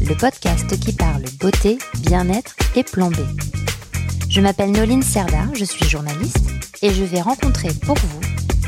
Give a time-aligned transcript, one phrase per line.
[0.00, 3.16] le podcast qui parle beauté, bien-être et plan B.
[4.28, 6.50] Je m'appelle Noline Serda, je suis journaliste
[6.82, 8.20] et je vais rencontrer pour vous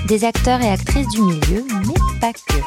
[0.06, 2.60] des acteurs et actrices du milieu, mais pas que.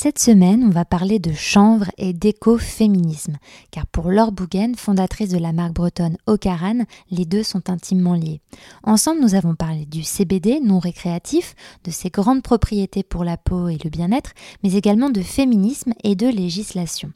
[0.00, 3.36] Cette semaine, on va parler de chanvre et d'écoféminisme,
[3.72, 8.40] car pour Laure Bougen, fondatrice de la marque bretonne Ocaran, les deux sont intimement liés.
[8.84, 13.66] Ensemble, nous avons parlé du CBD non récréatif, de ses grandes propriétés pour la peau
[13.66, 17.10] et le bien-être, mais également de féminisme et de législation.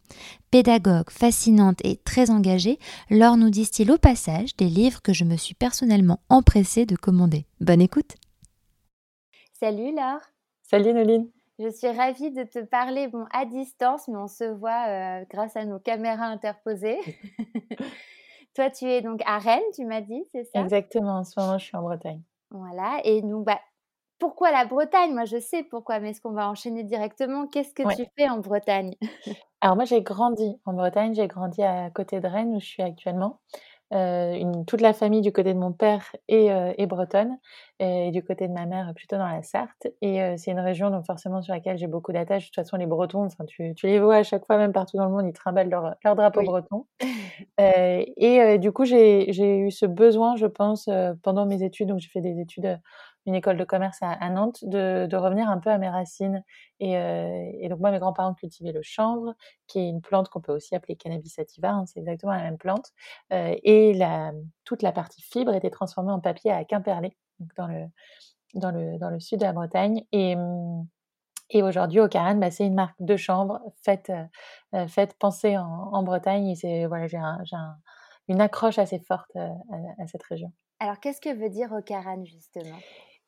[0.51, 5.37] Pédagogue, fascinante et très engagée, Laure nous distille au passage des livres que je me
[5.37, 7.47] suis personnellement empressée de commander.
[7.61, 8.17] Bonne écoute
[9.53, 10.23] Salut Laure
[10.69, 11.29] Salut Noline
[11.63, 15.57] je suis ravie de te parler bon, à distance, mais on se voit euh, grâce
[15.57, 16.99] à nos caméras interposées.
[18.55, 20.61] Toi, tu es donc à Rennes, tu m'as dit, c'est ça?
[20.61, 22.23] Exactement, en ce moment, je suis en Bretagne.
[22.51, 23.61] Voilà, et donc, bah,
[24.19, 25.13] pourquoi la Bretagne?
[25.13, 27.47] Moi, je sais pourquoi, mais est-ce qu'on va enchaîner directement?
[27.47, 28.95] Qu'est-ce que tu fais en Bretagne?
[29.61, 32.83] Alors, moi, j'ai grandi en Bretagne, j'ai grandi à côté de Rennes, où je suis
[32.83, 33.41] actuellement.
[33.93, 37.37] Euh, une, toute la famille du côté de mon père est, euh, est, bretonne
[37.79, 39.87] et du côté de ma mère plutôt dans la Sarthe.
[40.01, 42.45] Et euh, c'est une région donc forcément sur laquelle j'ai beaucoup d'attaches.
[42.45, 44.97] De toute façon, les Bretons, enfin, tu, tu, les vois à chaque fois, même partout
[44.97, 46.87] dans le monde, ils trimballent leur, leur drapeau breton.
[47.59, 50.89] et du coup, j'ai eu ce besoin, je pense,
[51.23, 51.89] pendant mes études.
[51.89, 52.79] Donc, j'ai fait des études
[53.27, 56.43] une école de commerce à, Nantes, de, revenir un peu à mes racines.
[56.81, 59.35] Et, euh, et donc moi, mes grands-parents cultivaient le chanvre,
[59.67, 62.59] qui est une plante qu'on peut aussi appeler cannabis sativa, hein, c'est exactement la même
[62.59, 62.91] plante.
[63.33, 63.99] Euh, et
[64.65, 67.17] toute la partie fibre était transformée en papier à Quimperlé,
[67.57, 67.87] dans le,
[68.55, 70.05] dans le, dans le sud de la Bretagne.
[70.13, 70.37] Et,
[71.51, 74.11] et aujourd'hui, au Caran, bah, c'est une marque de chanvre faite,
[74.75, 76.55] euh, faite pensée en, Bretagne.
[76.63, 77.77] Et voilà, j'ai un, un,
[78.29, 79.51] une accroche assez forte à,
[79.99, 80.51] à, cette région.
[80.81, 82.79] Alors, qu'est-ce que veut dire Ocaran, justement?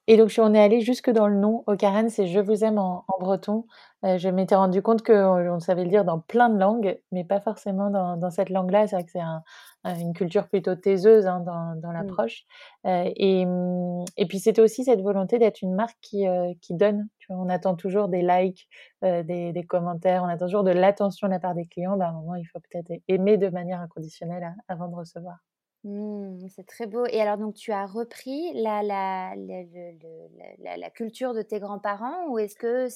[0.06, 1.65] Et donc, on est allé jusque dans le nom.
[1.66, 3.66] Ocaran, c'est Je vous aime en, breton.
[4.04, 7.41] Euh, je m'étais rendu compte qu'on savait le dire dans plein de langues, mais pas
[7.41, 8.87] forcément dans, dans cette langue-là.
[8.87, 9.42] C'est vrai que c'est un,
[9.84, 11.94] une culture plutôt taiseuse hein, dans, dans mmh.
[11.94, 12.44] l'approche.
[12.87, 16.75] Euh, et, mmh, et puis, c'était aussi cette volonté d'être une marque qui, euh, qui
[16.75, 17.09] donne.
[17.19, 18.69] Tu vois, on attend toujours des likes,
[19.03, 21.97] des, des, commentaires, on attend toujours de l'attention de la part des clients.
[21.97, 25.36] Bah, à un moment, il faut peut-être aimer de manière inconditionnelle hein, avant de recevoir.
[25.84, 27.05] Mmh, c'est très beau.
[27.06, 32.39] Et alors, donc, tu as repris la, la, la, la culture de tes grands-parents ou
[32.39, 32.89] est-ce que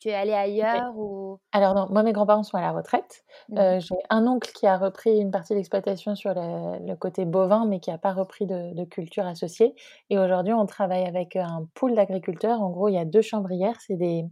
[0.00, 1.38] tu es allé ailleurs ou...
[1.52, 3.22] Alors non, moi mes grands-parents sont à la retraite.
[3.50, 7.26] Mmh euh, j'ai un oncle qui a repris une partie de l'exploitation sur le, côté
[7.26, 9.74] bovin, mais qui n'a pas repris de, culture associée.
[10.08, 12.62] Et aujourd'hui, on travaille avec un pool d'agriculteurs.
[12.62, 13.76] En gros, il y a deux chambrières.
[13.80, 14.24] C'est des,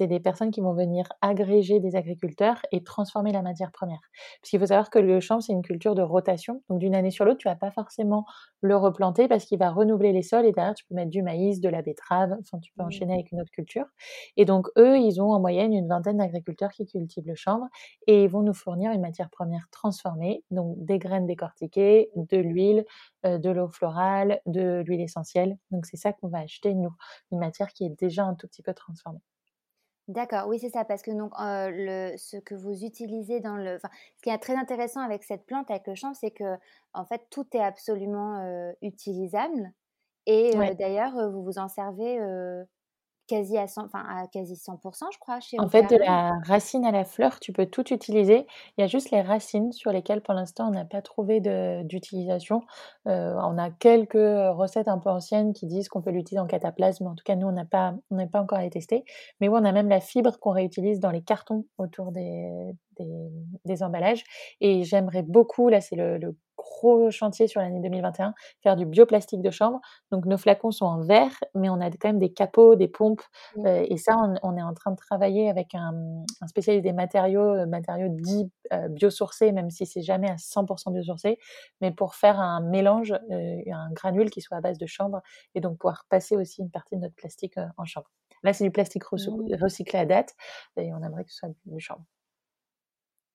[0.00, 4.00] des personnes qui vont venir agréger des agriculteurs et transformer la matière première.
[4.40, 6.62] Parce qu'il faut savoir que le champ, c'est une culture de rotation.
[6.70, 8.24] Donc d'une année sur l'autre, tu vas pas forcément
[8.60, 11.60] le replanter parce qu'il va renouveler les sols et derrière, tu peux mettre du maïs,
[11.60, 12.36] de la betterave.
[12.40, 12.86] Enfin, tu peux mmh.
[12.86, 13.86] enchaîner avec une autre culture.
[14.36, 17.66] Et donc eux, ils ont en moyenne une vingtaine d'agriculteurs qui cultivent le chanvre
[18.06, 22.84] et ils vont nous fournir une matière première transformée, donc des graines décortiquées, de l'huile,
[23.26, 25.58] euh, de l'eau florale, de l'huile essentielle.
[25.70, 26.94] Donc c'est ça qu'on va acheter, nous,
[27.32, 29.22] une matière qui est déjà un tout petit peu transformée.
[30.08, 33.78] D'accord, oui, c'est ça, parce que donc, euh, le, ce que vous utilisez dans le.
[34.16, 36.56] Ce qui est très intéressant avec cette plante, avec le chanvre, c'est que
[36.94, 39.70] en fait, tout est absolument euh, utilisable.
[40.24, 42.18] Et d'ailleurs, vous vous en servez
[43.28, 46.84] quasi à 100, enfin à quasi 100%, je crois, chez En fait, de la racine
[46.84, 48.46] à la fleur, tu peux tout utiliser.
[48.76, 51.40] Il y a juste les racines sur lesquelles, pour l'instant, on n'a pas trouvé
[51.84, 52.62] d'utilisation.
[53.06, 57.06] Euh, on a quelques recettes un peu anciennes qui disent qu'on peut l'utiliser en cataplasme.
[57.06, 59.04] En tout cas, nous, on n'a pas, on n'a pas encore les tester.
[59.40, 62.74] Mais oui, on a même la fibre qu'on réutilise dans les cartons autour des,
[63.64, 64.24] des, emballages.
[64.60, 69.40] Et j'aimerais beaucoup, là, c'est le, le gros chantier sur l'année 2021, faire du bioplastique
[69.40, 69.80] de chambre.
[70.10, 73.22] Donc nos flacons sont en verre, mais on a quand même des capots, des pompes.
[73.56, 73.66] Mmh.
[73.66, 77.66] Euh, et ça, on, est en train de travailler avec un, spécialiste des matériaux, euh,
[77.66, 81.38] matériaux dits euh, biosourcés, même si c'est jamais à 100% biosourcé,
[81.80, 85.22] mais pour faire un mélange, un granule qui soit à base de chambre,
[85.54, 88.10] et donc pouvoir passer aussi une partie de notre plastique en chambre.
[88.42, 89.54] Là, c'est du plastique mmh.
[89.60, 90.34] recyclé à date,
[90.76, 92.04] et on aimerait que ce soit du chambre.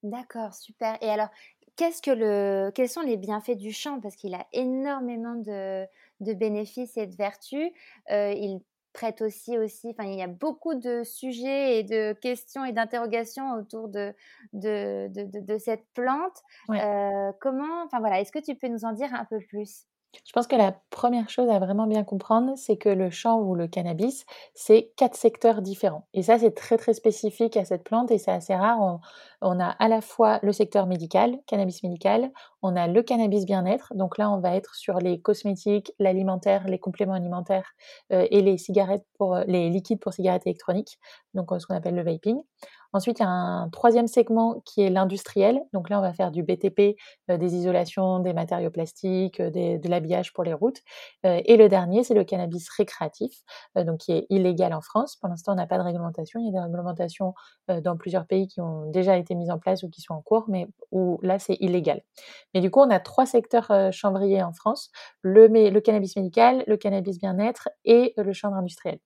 [0.03, 0.97] D'accord, super.
[1.01, 1.29] Et alors,
[1.75, 5.85] qu'est-ce que le, quels sont les bienfaits du champ Parce qu'il a énormément de,
[6.19, 7.71] de, bénéfices et de vertus.
[8.11, 8.61] Euh, il
[8.91, 9.87] prête aussi, aussi.
[9.89, 14.13] Enfin, il y a beaucoup de sujets et de questions et d'interrogations autour de,
[14.53, 16.43] de, de, cette plante.
[17.39, 19.85] comment, enfin voilà, est-ce que tu peux nous en dire un peu plus?
[20.25, 23.55] Je pense que la première chose à vraiment bien comprendre, c'est que le chanvre ou
[23.55, 26.07] le cannabis, c'est quatre secteurs différents.
[26.13, 28.99] Et ça, c'est très très spécifique à cette plante et c'est assez rare.
[29.41, 32.31] On, a à la fois le secteur médical, cannabis médical,
[32.61, 33.93] on a le cannabis bien-être.
[33.95, 37.73] Donc là, on va être sur les cosmétiques, l'alimentaire, les compléments alimentaires
[38.11, 40.99] euh, et les cigarettes pour les liquides pour cigarettes électroniques,
[41.33, 42.41] donc euh, ce qu'on appelle le vaping.
[42.93, 45.59] Ensuite, il y a un troisième segment qui est l'industriel.
[45.73, 46.95] Donc là, on va faire du BTP,
[47.29, 50.79] euh, des isolations, des matériaux plastiques, euh, de l'habillage pour les routes.
[51.25, 53.33] Euh, et le dernier, c'est le cannabis récréatif,
[53.75, 55.15] donc qui est illégal en France.
[55.15, 56.39] Pour l'instant, on n'a pas de réglementation.
[56.39, 57.33] Il y a des réglementations
[57.67, 60.45] dans plusieurs pays qui ont déjà été mises en place ou qui sont en cours,
[60.47, 62.01] mais où là, c'est illégal.
[62.53, 64.91] Mais du coup, on a trois secteurs chanvriers en France
[65.21, 68.99] le, cannabis médical, le cannabis bien-être et le chanvre industriel.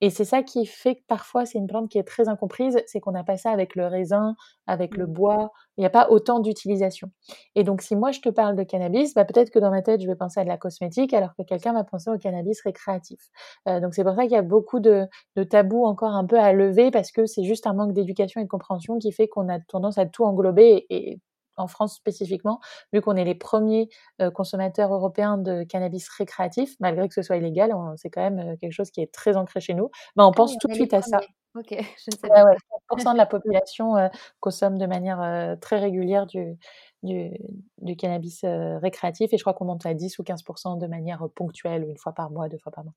[0.00, 3.00] Et c'est ça qui fait que parfois c'est une plante qui est très incomprise, c'est
[3.00, 4.36] qu'on n'a pas ça avec le raisin,
[4.66, 5.12] avec le mmh.
[5.12, 7.10] bois, il n'y a pas autant d'utilisation.
[7.54, 10.00] Et donc si moi je te parle de cannabis, bah, peut-être que dans ma tête
[10.00, 13.20] je vais penser à de la cosmétique alors que quelqu'un va penser au cannabis récréatif.
[13.68, 15.08] Euh, donc c'est pour ça qu'il y a beaucoup de,
[15.50, 18.48] tabous encore un peu à lever parce que c'est juste un manque d'éducation et de
[18.48, 21.20] compréhension qui fait qu'on a tendance à tout englober et
[21.58, 22.60] en France spécifiquement,
[22.92, 23.88] vu qu'on est les premiers
[24.20, 28.56] euh, consommateurs européens de cannabis récréatif, malgré que ce soit illégal, c'est quand même euh,
[28.56, 29.90] quelque chose qui est très ancré chez nous.
[30.16, 31.20] Ben, on ah pense tout de suite à ça.
[31.54, 32.44] Ok, je ne sais pas.
[32.90, 34.08] 100% de la population euh,
[34.40, 36.58] consomme de manière très régulière du,
[37.02, 41.84] du, cannabis récréatif et je crois qu'on monte à 10 ou 15% de manière ponctuelle,
[41.88, 42.94] une fois par mois, deux fois par mois.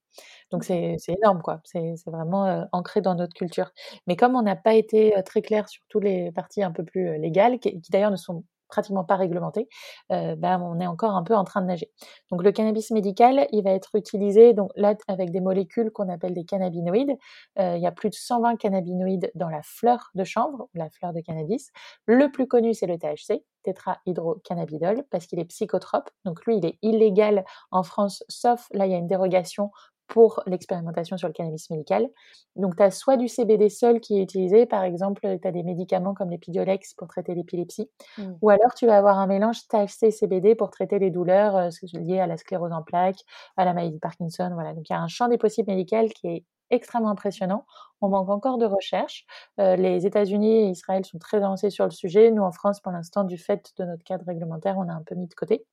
[0.51, 1.61] Donc c'est énorme, quoi.
[1.63, 3.71] C'est vraiment ancré dans notre culture.
[4.07, 7.17] Mais comme on n'a pas été très clair sur toutes les parties un peu plus
[7.17, 9.69] légales, qui d'ailleurs ne sont pratiquement pas réglementé,
[10.11, 11.91] euh, ben, on est encore un peu en train de nager.
[12.31, 16.33] Donc le cannabis médical, il va être utilisé donc là avec des molécules qu'on appelle
[16.33, 17.15] des cannabinoïdes.
[17.59, 21.13] Euh, il y a plus de 120 cannabinoïdes dans la fleur de chanvre, la fleur
[21.13, 21.71] de cannabis.
[22.05, 26.09] Le plus connu, c'est le THC, tétrahydrocannabidol, parce qu'il est psychotrope.
[26.25, 29.71] Donc lui, il est illégal en France, sauf là, il y a une dérogation
[30.11, 32.09] pour l'expérimentation sur le cannabis médical.
[32.57, 35.63] Donc, tu as soit du CBD seul qui est utilisé, par exemple, tu as des
[35.63, 38.33] médicaments comme l'épidiolex pour traiter l'épilepsie, mmh.
[38.41, 42.27] ou alors tu vas avoir un mélange THC-CBD pour traiter les douleurs euh, liées à
[42.27, 43.21] la sclérose en plaques,
[43.55, 44.49] à la maladie de Parkinson.
[44.53, 44.73] Voilà.
[44.73, 47.65] Donc, il y a un champ des possibles médicaux qui est extrêmement impressionnant.
[48.01, 49.25] On manque encore de recherche.
[49.59, 52.31] Euh, les États-Unis et Israël sont très avancés sur le sujet.
[52.31, 55.15] Nous, en France, pour l'instant, du fait de notre cadre réglementaire, on a un peu
[55.15, 55.65] mis de côté.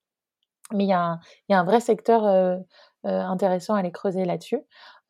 [0.73, 1.19] Mais il y, a
[1.49, 2.57] un, vrai secteur euh, euh,
[3.03, 4.59] intéressant à aller creuser là-dessus.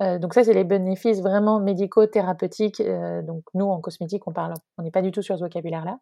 [0.02, 2.80] Euh, donc ça, c'est les bénéfices vraiment médicaux, thérapeutiques.
[2.80, 6.00] Euh, donc nous, en cosmétique, on parle, on n'est pas du tout sur ce vocabulaire-là.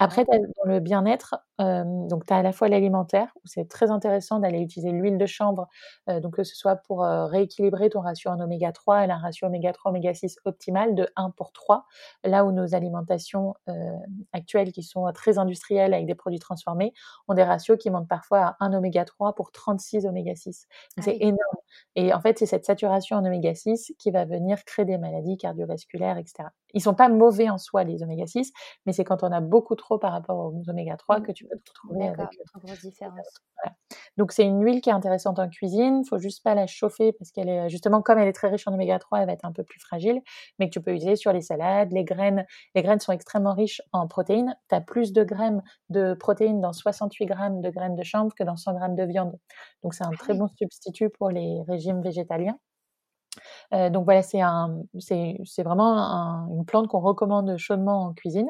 [0.00, 3.90] Après, dans le bien-être, euh, donc tu as à la fois l'alimentaire, où c'est très
[3.90, 5.68] intéressant d'aller utiliser l'huile de chanvre,
[6.08, 9.46] donc que ce soit pour rééquilibrer ton ratio en oméga 3, elle a un ratio
[9.46, 11.84] oméga 3, oméga 6 optimal de 1 pour 3,
[12.24, 13.54] là où nos alimentations
[14.32, 16.92] actuelles, qui sont très industrielles avec des produits transformés,
[17.28, 20.66] ont des ratios qui montent parfois à 1 oméga 3 pour 36 oméga 6.
[20.96, 21.38] Ah c'est énorme.
[21.96, 25.36] Et en fait, c'est cette saturation en oméga 6 qui va venir créer des maladies
[25.36, 26.48] cardiovasculaires, etc.
[26.74, 28.52] Ils sont pas mauvais en soi, les oméga 6,
[28.86, 31.22] mais c'est quand on a beaucoup trop par rapport aux oméga 3 mmh.
[31.22, 33.28] que tu peux te retrouver avec une grosse différence.
[34.16, 37.30] Donc c'est une huile qui est intéressante en cuisine, faut juste pas la chauffer parce
[37.30, 39.52] qu'elle est justement comme elle est très riche en oméga 3, elle va être un
[39.52, 40.20] peu plus fragile,
[40.58, 42.44] mais que tu peux utiliser sur les salades, les graines.
[42.74, 44.56] Les graines sont extrêmement riches en protéines.
[44.68, 48.44] Tu as plus de grammes de protéines dans 68 grammes de graines de chanvre que
[48.44, 49.38] dans 100 grammes de viande.
[49.82, 52.58] Donc c'est un ah très bon substitut pour les régimes végétaliens.
[53.72, 55.96] Euh, donc voilà, c'est un, c'est, vraiment
[56.50, 58.48] une plante qu'on recommande chaudement en cuisine.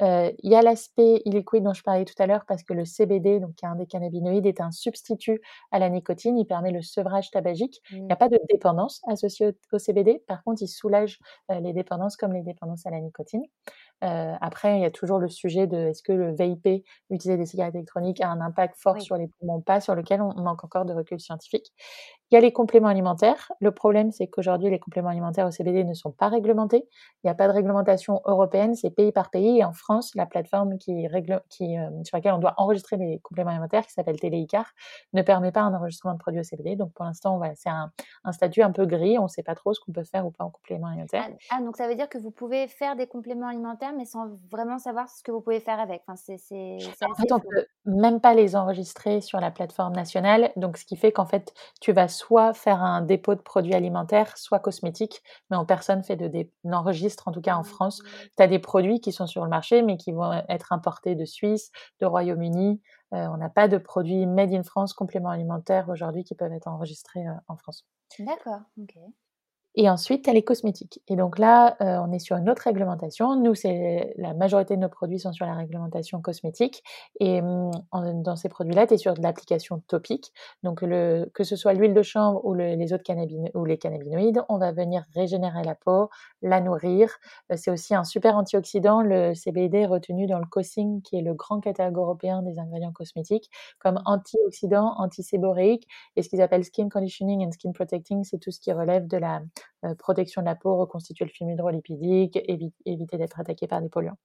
[0.00, 2.84] Euh, il y a l'aspect illiquide dont je parlais tout à l'heure parce que le
[2.84, 5.40] CBD, donc qui est un des cannabinoïdes, est un substitut
[5.72, 6.38] à la nicotine.
[6.38, 7.80] Il permet le sevrage tabagique.
[7.90, 8.18] Il n'y a mmh.
[8.18, 10.22] pas de dépendance associée au, CBD.
[10.26, 11.18] Par contre, il soulage
[11.50, 13.42] euh, les dépendances comme les dépendances à la nicotine.
[14.04, 17.46] Euh, après, il y a toujours le sujet de est-ce que le VIP, utiliser des
[17.46, 20.84] cigarettes électroniques, a un impact fort sur les poumons pas, sur lequel on manque encore
[20.84, 21.72] de recul scientifique.
[22.30, 23.50] Il y a les compléments alimentaires.
[23.60, 26.86] Le problème, c'est qu'aujourd'hui, les compléments alimentaires au CBD ne sont pas réglementés.
[27.24, 29.58] Il n'y a pas de réglementation européenne, c'est pays par pays.
[29.58, 33.20] Et en France, la plateforme qui règle, qui, euh, sur laquelle on doit enregistrer les
[33.20, 34.66] compléments alimentaires, qui s'appelle Téléicar,
[35.12, 36.76] ne permet pas un enregistrement de produits au CBD.
[36.76, 37.90] Donc pour l'instant, voilà, c'est un,
[38.24, 39.18] un, statut un peu gris.
[39.18, 41.24] On ne sait pas trop ce qu'on peut faire ou pas en complément alimentaire.
[41.50, 44.28] Ah, ah, donc ça veut dire que vous pouvez faire des compléments alimentaires, mais sans
[44.50, 46.02] vraiment savoir ce que vous pouvez faire avec.
[46.06, 50.52] Enfin, c'est, en fait, on peut même pas les enregistrer sur la plateforme nationale.
[50.56, 54.36] Donc ce qui fait qu'en fait, tu vas soit faire un dépôt de produits alimentaires,
[54.36, 58.02] soit cosmétiques, mais en personne fait de n'enregistre en tout cas en France.
[58.02, 58.06] Mmh.
[58.36, 61.24] Tu as des produits qui sont sur le marché, mais qui vont être importés de
[61.24, 61.70] Suisse,
[62.00, 62.80] de Royaume-Uni.
[63.14, 66.68] Euh, on n'a pas de produits made in France, compléments alimentaires aujourd'hui qui peuvent être
[66.68, 67.86] enregistrés euh, en France.
[68.18, 68.96] D'accord, ok.
[69.74, 71.00] Et ensuite, tu as les cosmétiques.
[71.08, 73.36] Et donc là, euh, on est sur une autre réglementation.
[73.36, 76.82] Nous, c'est la majorité de nos produits sont sur la réglementation cosmétique.
[77.20, 80.32] Et hum, dans ces produits-là, tu es sur de l'application topique.
[80.62, 83.04] Donc que ce soit l'huile de chanvre ou les autres
[83.54, 86.10] ou les cannabinoïdes, on va venir régénérer la peau,
[86.42, 87.10] la nourrir.
[87.52, 89.02] Euh, c'est aussi un super antioxydant.
[89.02, 93.50] Le CBD retenu dans le COSING, qui est le grand catalogue européen des ingrédients cosmétiques,
[93.78, 95.86] comme antioxydant, antiséboréique.
[96.16, 99.16] Et ce qu'ils appellent skin conditioning and skin protecting, c'est tout ce qui relève de
[99.18, 99.40] la
[99.98, 102.38] protection de la peau, reconstituer le film hydrolipidique,
[102.84, 104.18] éviter d'être attaqué par des polluants.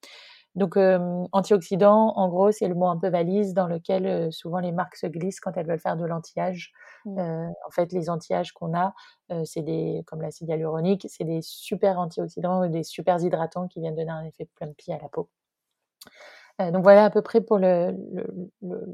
[0.56, 4.60] Donc, euh, antioxydant, en gros, c'est le mot un peu valise dans lequel euh, souvent
[4.60, 6.72] les marques se glissent quand elles veulent faire de l'anti-âge.
[7.06, 7.20] Mmh.
[7.20, 8.94] en fait, les anti-âges qu'on a,
[9.44, 13.96] c'est des, comme l'acide hyaluronique, c'est des super antioxydants ou des super hydratants qui viennent
[13.96, 15.28] donner un effet plein de pied à la peau.
[16.62, 17.96] Euh, donc voilà à peu près pour le,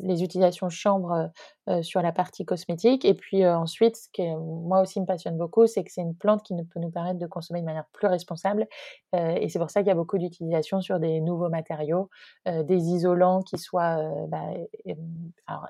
[0.02, 1.28] les utilisations chambre euh,
[1.70, 3.04] euh, sur la partie cosmétique.
[3.04, 6.44] Et puis ensuite, ce qui moi aussi me passionne beaucoup, c'est que c'est une plante
[6.44, 8.68] qui peut nous permettre de consommer de manière plus responsable.
[9.14, 12.10] et c'est pour ça qu'il y a beaucoup d'utilisation sur des nouveaux matériaux,
[12.46, 13.98] des isolants qui soient
[14.28, 14.46] bah,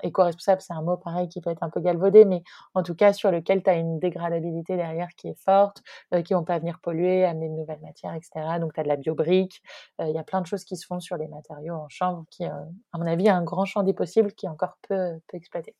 [0.02, 2.42] éco-responsables, c'est un mot pareil qui peut être un peu galvaudé, mais
[2.74, 5.82] en tout cas sur lequel tu as une dégradabilité derrière qui est forte,
[6.24, 8.58] qui vont pas venir polluer, amener de nouvelles matières, etc.
[8.60, 9.62] Donc tu as de la biobrique,
[10.00, 12.44] il y a plein de choses qui se font sur les matériaux en chambre qui,
[12.44, 12.50] euh,
[12.92, 15.74] à mon avis, a un grand champ des possibles qui est encore peu, peu exploité.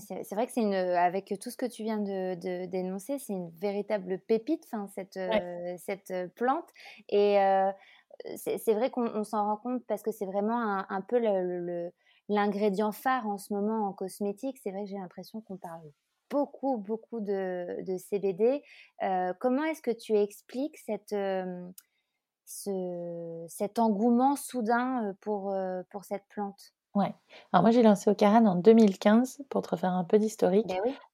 [0.00, 3.50] C'est vrai que c'est une, avec tout ce que tu viens de, dénoncer, c'est une
[3.52, 6.68] véritable pépite, fin, cette, euh, cette euh, plante.
[7.08, 7.38] Et
[8.36, 11.18] c'est vrai qu'on s'en rend compte parce que c'est vraiment un, peu
[12.28, 14.58] l'ingrédient phare en ce moment en cosmétique.
[14.62, 15.90] C'est vrai que j'ai l'impression qu'on parle
[16.28, 18.62] beaucoup, beaucoup de, de CBD.
[19.38, 21.14] comment est-ce que tu expliques cette,
[22.48, 25.54] ce, cet engouement soudain pour,
[25.90, 26.72] pour cette plante?
[26.94, 27.14] Ouais.
[27.52, 30.66] Alors moi j'ai lancé Ocaran en 2015 pour te refaire un peu d'historique.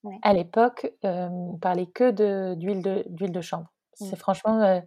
[0.03, 2.11] Ben à l'époque, on parlait que
[2.55, 3.67] d'huile de, d'huile de chanvre.
[3.99, 4.05] Mmh.
[4.05, 4.81] C'est franchement,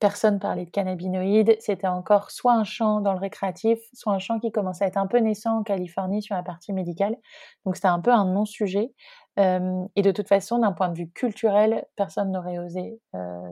[0.00, 1.56] personne parlait de cannabinoïdes.
[1.60, 4.96] C'était encore soit un champ dans le récréatif, soit un champ qui commençait à être
[4.96, 7.16] un peu naissant en Californie sur la partie médicale.
[7.64, 8.92] Donc c'était un peu un non-sujet
[9.36, 13.00] et de toute façon, d'un point de vue culturel, personne n'aurait osé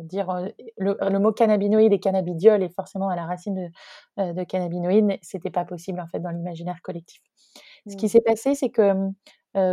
[0.02, 3.70] dire le, mot cannabinoïde et cannabidiol est forcément à la racine
[4.18, 5.18] de, de cannabinoïde.
[5.22, 7.22] C'était pas possible en fait dans l'imaginaire collectif.
[7.88, 8.08] Ce qui mmh.
[8.08, 8.92] s'est passé, c'est que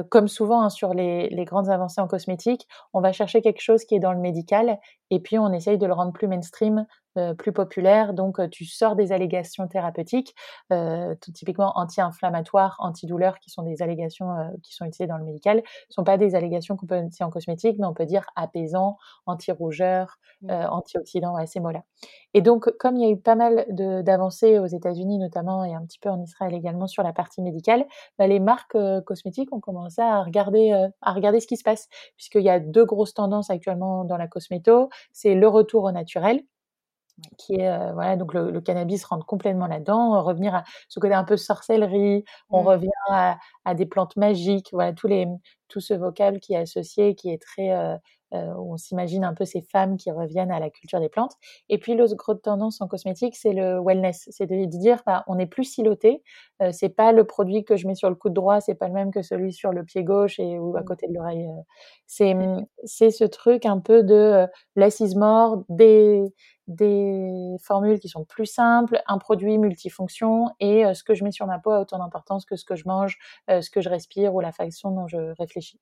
[0.09, 3.83] comme souvent hein, sur les, les, grandes avancées en cosmétique, on va chercher quelque chose
[3.83, 6.83] qui est dans le médical et puis on essaye de le rendre plus mainstream euh,
[7.37, 8.13] plus populaire.
[8.13, 10.35] Donc, euh, tu sors des allégations thérapeutiques,
[10.71, 14.27] euh, typiquement anti-inflammatoires, antidouleurs, qui sont des allégations
[14.63, 17.29] qui sont utilisées dans le médical, ne sont pas des allégations qu'on peut utiliser en
[17.29, 20.51] cosmétique, mais on peut dire apaisant, anti-rougeur, mmh.
[20.69, 21.83] antioxydant, à ces mots-là.
[22.33, 25.85] Et donc, comme il y a eu pas mal d'avancées aux États-Unis notamment et un
[25.85, 27.85] petit peu en Israël également sur la partie médicale,
[28.17, 32.43] bah, les marques cosmétiques ont commencé à regarder, à regarder ce qui se passe, puisqu'il
[32.43, 34.89] y a deux grosses tendances actuellement dans la cosméto.
[35.11, 36.41] C'est le retour au naturel,
[37.37, 40.21] qui est euh, voilà donc le, cannabis rentre complètement là-dedans.
[40.23, 42.23] Revenir à ce côté un peu sorcellerie.
[42.49, 42.67] On mmh.
[42.67, 44.69] revient à, des plantes magiques.
[44.73, 45.27] Voilà tous les
[45.67, 47.95] tout ce vocable qui est associé qui est très euh,
[48.33, 51.33] euh, on s'imagine un peu ces femmes qui reviennent à la culture des plantes.
[51.69, 54.27] Et puis l'autre grosse tendance en cosmétique c'est le wellness.
[54.31, 56.21] C'est de dire bah, on n'est plus siloté.
[56.71, 59.11] C'est pas le produit que je mets sur le coude droit c'est pas le même
[59.11, 60.85] que celui sur le pied gauche et ou à mmh.
[60.85, 61.47] côté de l'oreille.
[62.07, 62.35] C'est
[62.83, 66.23] c'est ce truc un peu de l'assise mort des
[66.67, 71.31] des formules qui sont plus simples, un produit multifonction et euh, ce que je mets
[71.31, 73.17] sur ma peau a autant d'importance que ce que je mange,
[73.49, 75.79] euh, ce que je respire ou la façon dont je réfléchis.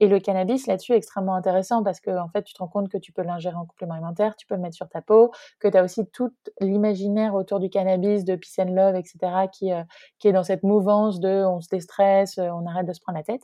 [0.00, 2.88] Et le cannabis là-dessus est extrêmement intéressant parce que en fait tu te rends compte
[2.88, 5.68] que tu peux l'ingérer en complément alimentaire, tu peux le mettre sur ta peau, que
[5.68, 9.18] tu as aussi tout l'imaginaire autour du cannabis, de peace and love, etc.
[9.52, 9.82] qui, euh,
[10.18, 13.24] qui est dans cette mouvance de on se déstresse, on arrête de se prendre la
[13.24, 13.42] tête.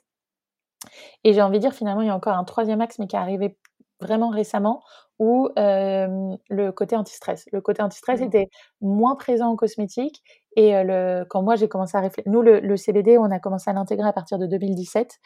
[1.24, 3.16] Et j'ai envie de dire finalement il y a encore un troisième axe mais qui
[3.16, 3.58] est arrivé
[4.00, 4.82] vraiment récemment
[5.18, 7.46] où le côté anti-stress.
[7.52, 8.24] Le côté anti-stress mmh.
[8.24, 8.48] était
[8.80, 10.22] moins présent en cosmétique
[10.56, 13.70] et le, quand moi j'ai commencé à réfléchir, nous le, le, CBD on a commencé
[13.70, 15.18] à l'intégrer à partir de 2017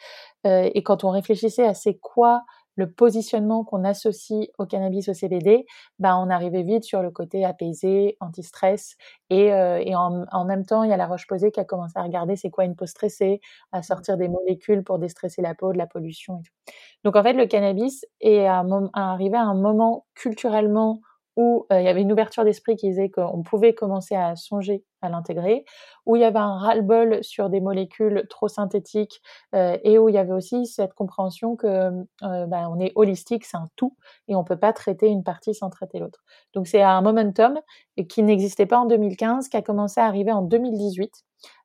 [0.45, 2.43] et quand on réfléchissait à c'est quoi
[2.75, 5.65] le positionnement qu'on associe au cannabis au CBD,
[5.99, 8.95] bah on arrivait vite sur le côté apaisé, anti-stress
[9.29, 11.65] et, euh, et en, en, même temps il y a la roche posée qui a
[11.65, 13.83] commencé à regarder c'est quoi une peau stressée, à mmh.
[13.83, 16.73] sortir des molécules pour déstresser la peau, de la pollution et tout.
[17.03, 21.01] Donc en fait le cannabis est arrivé à un moment culturellement
[21.35, 24.83] où euh, il y avait une ouverture d'esprit qui disait qu'on pouvait commencer à songer
[25.01, 25.65] à l'intégrer,
[26.05, 29.21] où il y avait un ras-le-bol sur des molécules trop synthétiques
[29.53, 33.45] euh, et où il y avait aussi cette compréhension que euh, bah, on est holistique,
[33.45, 33.97] c'est un tout
[34.27, 36.23] et on peut pas traiter une partie sans traiter l'autre.
[36.53, 37.59] Donc c'est un momentum
[38.07, 41.11] qui n'existait pas en 2015, qui a commencé à arriver en 2018.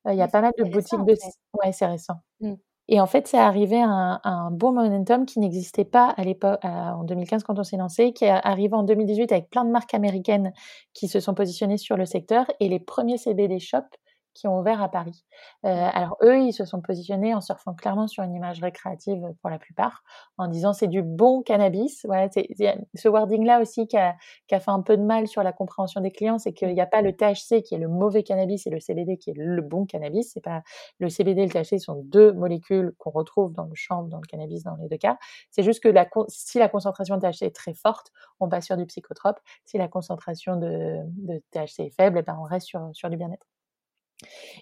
[0.07, 1.15] il y a pas mal de boutiques de...
[1.63, 2.15] Ouais, c'est récent.
[2.41, 2.55] Mmh.
[2.89, 7.05] Et en fait, c'est arrivé un, un, bon momentum qui n'existait pas à l'époque, en
[7.05, 10.53] 2015 quand on s'est lancé, qui est arrivé en 2018 avec plein de marques américaines
[10.95, 12.47] qui se sont positionnées sur le secteur.
[12.61, 13.99] Et les premiers CBD shops
[14.35, 15.25] qui ont ouvert à Paris.
[15.65, 19.51] Euh, alors eux, ils se sont positionnés en surfant clairement sur une image récréative pour
[19.51, 20.03] la plupart,
[20.37, 22.05] en disant c'est du bon cannabis.
[22.05, 22.49] Voilà, c'est
[22.95, 24.17] ce wording-là aussi qui a,
[24.47, 26.81] qui a, fait un peu de mal sur la compréhension des clients, c'est qu'il n'y
[26.81, 29.63] a pas le THC qui est le mauvais cannabis et le CBD qui est le
[29.63, 30.33] bon cannabis.
[30.35, 30.63] C'est pas
[30.99, 34.27] le CBD et le THC sont deux molécules qu'on retrouve dans le chanvre, dans le
[34.27, 35.19] cannabis, dans les deux cas.
[35.51, 38.77] C'est juste que la, si la concentration de THC est très forte, on passe sur
[38.77, 39.39] du psychotrope.
[39.65, 43.17] Si la concentration de, de THC est faible, eh ben on reste sur, sur du
[43.17, 43.47] bien-être.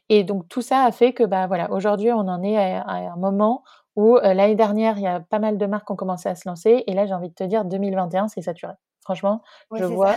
[0.08, 3.16] Et donc tout ça a fait que bah voilà, aujourd'hui on en est à, un
[3.16, 3.62] moment
[3.94, 6.34] où euh, l'année dernière il y a pas mal de marques qui ont commencé à
[6.34, 8.74] se lancer et là j'ai envie de te dire 2021 c'est saturé.
[9.02, 10.16] Franchement, je vois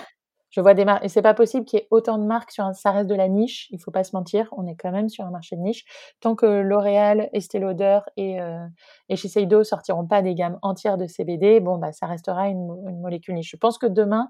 [0.49, 2.63] je vois des marques et c'est pas possible qu'il y ait autant de marques sur
[2.63, 5.07] un, ça reste de la niche, il faut pas se mentir, on est quand même
[5.07, 5.85] sur un marché de niche.
[6.21, 8.65] Tant que L'Oréal, Estée Lauder et euh,
[9.09, 12.99] et Shiseido sortiront pas des gammes entières de CBD, bon bah ça restera une, une
[12.99, 13.51] molécule niche.
[13.51, 14.29] Je pense que demain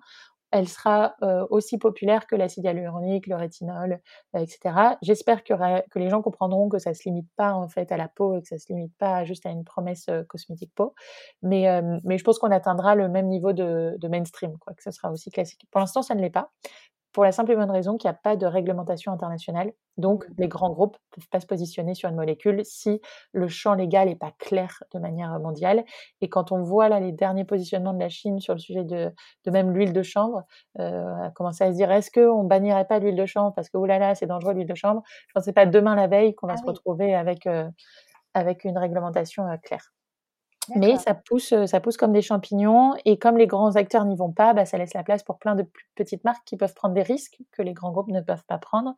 [0.52, 4.00] elle sera euh, aussi populaire que l'acide hyaluronique, le rétinol,
[4.36, 4.98] euh, etc.
[5.02, 5.54] J'espère que,
[5.96, 8.48] les gens comprendront que ça se limite pas en fait à la peau et que
[8.48, 10.94] ça se limite pas juste à une promesse euh, cosmétique peau.
[11.42, 14.92] Mais, mais je pense qu'on atteindra le même niveau de, de mainstream, quoi, que ce
[14.92, 15.66] sera aussi classique.
[15.72, 16.52] Pour l'instant, ça ne l'est pas
[17.20, 19.74] pour la simple et bonne raison qu'il n'y a pas de réglementation internationale.
[19.98, 20.34] Donc, mmh.
[20.38, 23.02] les grands groupes ne peuvent pas se positionner sur une molécule si
[23.34, 25.84] le champ légal n'est pas clair de manière mondiale.
[26.22, 29.14] Et quand on voit là les derniers positionnements de la Chine sur le sujet de,
[29.44, 30.46] de même l'huile de chanvre,
[30.80, 33.76] euh, à commencer à se dire est-ce qu'on bannirait pas l'huile de chanvre parce que
[33.76, 35.02] oulala, c'est dangereux l'huile de chanvre?
[35.28, 37.68] Je ne pensais pas demain la veille qu'on va ah se retrouver avec, euh,
[38.34, 39.92] avec une réglementation euh, claire.
[40.76, 44.32] Mais ça pousse, ça pousse comme des champignons et comme les grands acteurs n'y vont
[44.32, 47.04] pas, bah, ça laisse la place pour plein de petites marques qui peuvent prendre des
[47.04, 48.94] risques que les grands groupes ne peuvent pas prendre.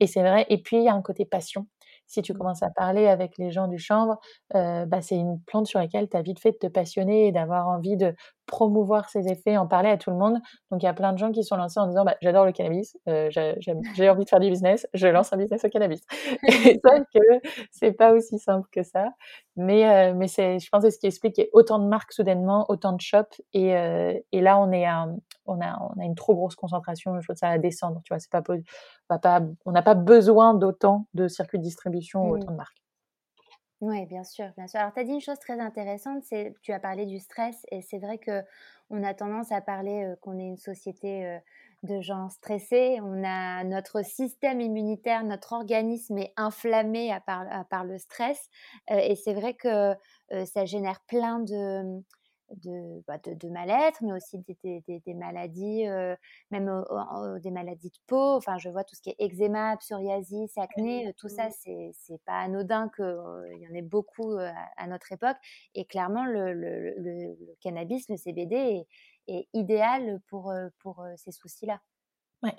[0.00, 0.46] Et c'est vrai.
[0.48, 1.66] Et puis il y a un côté passion
[2.06, 2.38] si tu mmh.
[2.38, 4.18] commences à parler avec les gens du chanvre,
[4.54, 7.32] euh, bah, c'est une plante sur laquelle tu as vite fait de te passionner et
[7.32, 8.14] d'avoir envie de
[8.46, 10.38] promouvoir ses effets, en parler à tout le monde.
[10.70, 12.52] Donc il y a plein de gens qui sont lancés en disant bah, j'adore le
[12.52, 16.02] cannabis, euh, j'ai envie de faire du business, je lance un business au cannabis.
[16.48, 17.20] et sauf que
[17.70, 19.08] c'est pas aussi simple que ça.
[19.56, 21.78] Mais, euh, mais c'est, je pense que c'est ce qui explique qu'il y ait autant
[21.78, 23.40] de marques soudainement, autant de shops.
[23.52, 24.86] Et, euh, et là, on, est
[25.46, 27.18] on, a, on a une trop grosse concentration.
[27.20, 28.00] Je trouve ça à descendre.
[28.04, 28.42] Tu vois, c'est pas,
[29.64, 32.83] on n'a pas besoin d'autant de circuits de distribution ou autant de marques.
[33.84, 34.80] Oui, bien sûr, bien sûr.
[34.80, 37.82] Alors, tu as dit une chose très intéressante, c'est tu as parlé du stress, et
[37.82, 38.42] c'est vrai que
[38.88, 41.38] on a tendance à parler qu'on est une société
[41.82, 42.98] de gens stressés.
[43.02, 48.48] On a notre système immunitaire, notre organisme est inflammé à par, le stress.
[48.88, 49.94] Et c'est vrai que
[50.46, 52.02] ça génère plein de,
[52.62, 56.14] de, bah, de, mal-être, mais aussi des, maladies, euh,
[56.50, 56.84] même
[57.42, 58.36] des maladies de peau.
[58.36, 62.40] Enfin, je vois tout ce qui est eczéma, psoriasis, acné, tout ça, c'est, c'est pas
[62.40, 64.36] anodin qu'il y en ait beaucoup
[64.76, 65.36] à, notre époque.
[65.74, 68.86] Et clairement, le, le, le cannabis, le CBD est,
[69.28, 71.80] est idéal pour, pour ces soucis-là.
[72.42, 72.54] Ouais.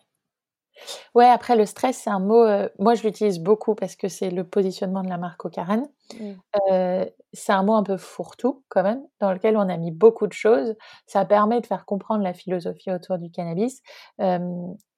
[1.14, 2.46] Ouais, après le stress, c'est un mot,
[2.80, 5.88] moi je l'utilise beaucoup parce que c'est le positionnement de la marque Ocaran.
[6.14, 7.06] Mmh.
[7.34, 10.34] c'est un mot un peu fourre-tout quand même, dans lequel on a mis beaucoup de
[10.34, 10.76] choses.
[11.08, 13.82] Ça permet de faire comprendre la philosophie autour du cannabis.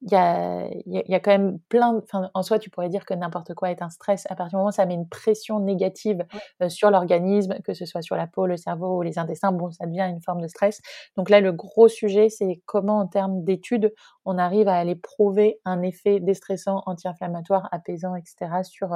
[0.00, 3.54] Il y, a, y, a, quand même plein, en soi tu pourrais dire que n'importe
[3.54, 6.24] quoi est un stress à partir du moment où ça met une pression négative
[6.68, 9.86] sur l'organisme, que ce soit sur la peau, le cerveau ou les intestins, bon ça
[9.86, 10.80] devient une forme de stress.
[11.16, 13.92] Donc là le gros sujet c'est comment en termes d'études
[14.24, 18.62] on arrive à aller prouver un effet déstressant, anti-inflammatoire, apaisant, etc.
[18.62, 18.94] sur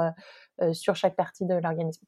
[0.73, 2.05] sur chaque partie de l'organisme.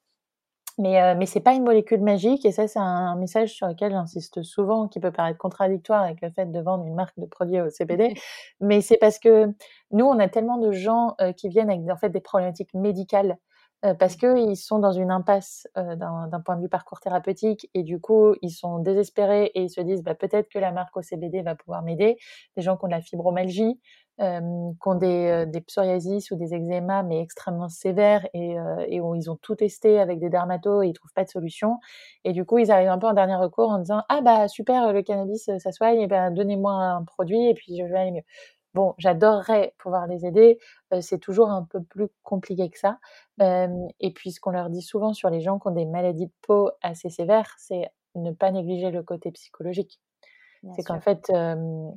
[0.77, 3.93] Mais, euh, mais c'est pas une molécule magique et ça c'est un, message sur lequel
[3.93, 7.61] j'insiste souvent qui peut paraître contradictoire avec le fait de vendre une marque de produits
[7.61, 8.13] au CBD
[8.59, 9.47] mais c'est parce que
[9.91, 13.37] nous on a tellement de gens euh, qui viennent avec en fait des problématiques médicales
[13.85, 17.83] euh, parce qu'ils sont dans une impasse euh, d'un point de vue parcours thérapeutique et
[17.83, 21.01] du coup ils sont désespérés et ils se disent bah, peut-être que la marque au
[21.01, 22.17] CBD va pouvoir m'aider.
[22.55, 23.79] Des gens qui ont de la fibromyalgie,
[24.21, 28.55] euh, qui ont des, des, psoriasis ou des eczémas mais extrêmement sévères et,
[28.87, 31.79] et, où ils ont tout testé avec des dermatos et ils trouvent pas de solution.
[32.23, 34.93] Et du coup ils arrivent un peu en dernier recours en disant ah bah super
[34.93, 38.23] le cannabis ça soigne ben donnez-moi un produit et puis je vais aller mieux.
[38.75, 40.59] Bon, j'adorerais pouvoir les aider.
[40.99, 42.99] c'est toujours un peu plus compliqué que ça.
[43.39, 46.33] et puis, ce qu'on leur dit souvent sur les gens qui ont des maladies de
[46.41, 50.01] peau assez sévères, c'est ne pas négliger le côté psychologique.
[50.75, 51.31] C'est qu'en fait,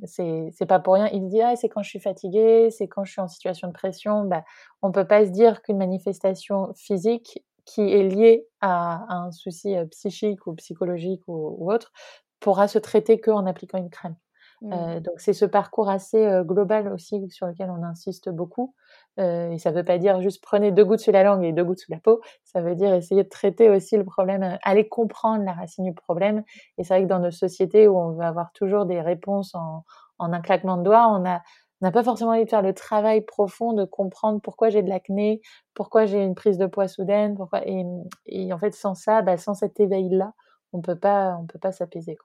[0.05, 1.07] c'est pas pour rien.
[1.07, 3.73] Ils disent ah, c'est quand je suis fatiguée, c'est quand je suis en situation de
[3.73, 4.25] pression.
[4.25, 4.43] Bah,
[4.81, 10.45] on peut pas se dire qu'une manifestation physique qui est liée à, un souci psychique
[10.47, 11.91] ou psychologique ou, ou autre
[12.39, 14.15] pourra se traiter qu'en appliquant une crème.
[14.61, 14.99] Mmh.
[14.99, 18.75] donc c'est ce parcours assez global aussi sur lequel on insiste beaucoup.
[19.19, 21.63] Et ça ne veut pas dire juste prenez deux gouttes sous la langue et deux
[21.63, 22.21] gouttes sous la peau.
[22.43, 26.43] Ça veut dire essayer de traiter aussi le problème, aller comprendre la racine du problème.
[26.77, 29.83] Et c'est vrai que dans nos sociétés où on veut avoir toujours des réponses en,
[30.19, 33.73] en un claquement de doigts, on n'a pas forcément envie de faire le travail profond
[33.73, 35.41] de comprendre pourquoi j'ai de l'acné,
[35.73, 39.53] pourquoi j'ai une prise de poids soudaine, pourquoi et, en fait sans ça, bah, sans
[39.53, 40.33] cet éveil là,
[40.73, 42.17] on peut pas on peut pas s'apaiser.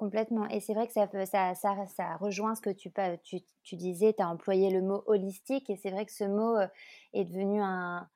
[0.00, 0.48] Complètement.
[0.48, 2.90] Et c'est vrai que ça, ça, ça, ça, rejoint ce que tu,
[3.22, 6.56] tu, tu disais, tu as employé le mot holistique, et c'est vrai que ce mot
[6.56, 6.66] euh,
[7.12, 8.08] est devenu un...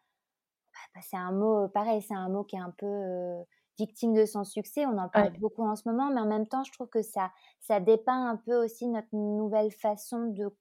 [0.95, 3.43] Bah, c'est un mot, pareil, c'est un mot qui est un peu euh,
[3.79, 6.65] victime de son succès, on en parle beaucoup en ce moment, mais en même temps,
[6.65, 10.57] je trouve que ça, ça dépeint un peu aussi notre nouvelle façon de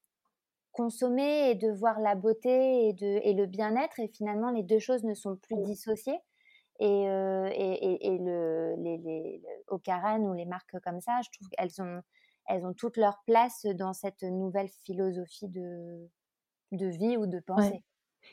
[0.74, 4.80] consommer et de voir la beauté et, de, et le bien-être, et finalement, les deux
[4.80, 6.20] choses ne sont plus dissociées.
[6.80, 12.02] Et, et, et, le, les, les, ou les marques comme ça, je trouve qu'elles ont,
[12.48, 16.10] elles ont toute leur place dans cette nouvelle philosophie de,
[16.72, 17.84] de vie ou de pensée.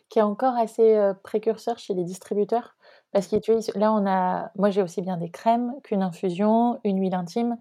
[0.09, 2.76] Qui est encore assez précurseur chez les distributeurs.
[3.12, 7.14] Parce que là, on a, moi j'ai aussi bien des crèmes qu'une infusion, une huile
[7.14, 7.57] intime.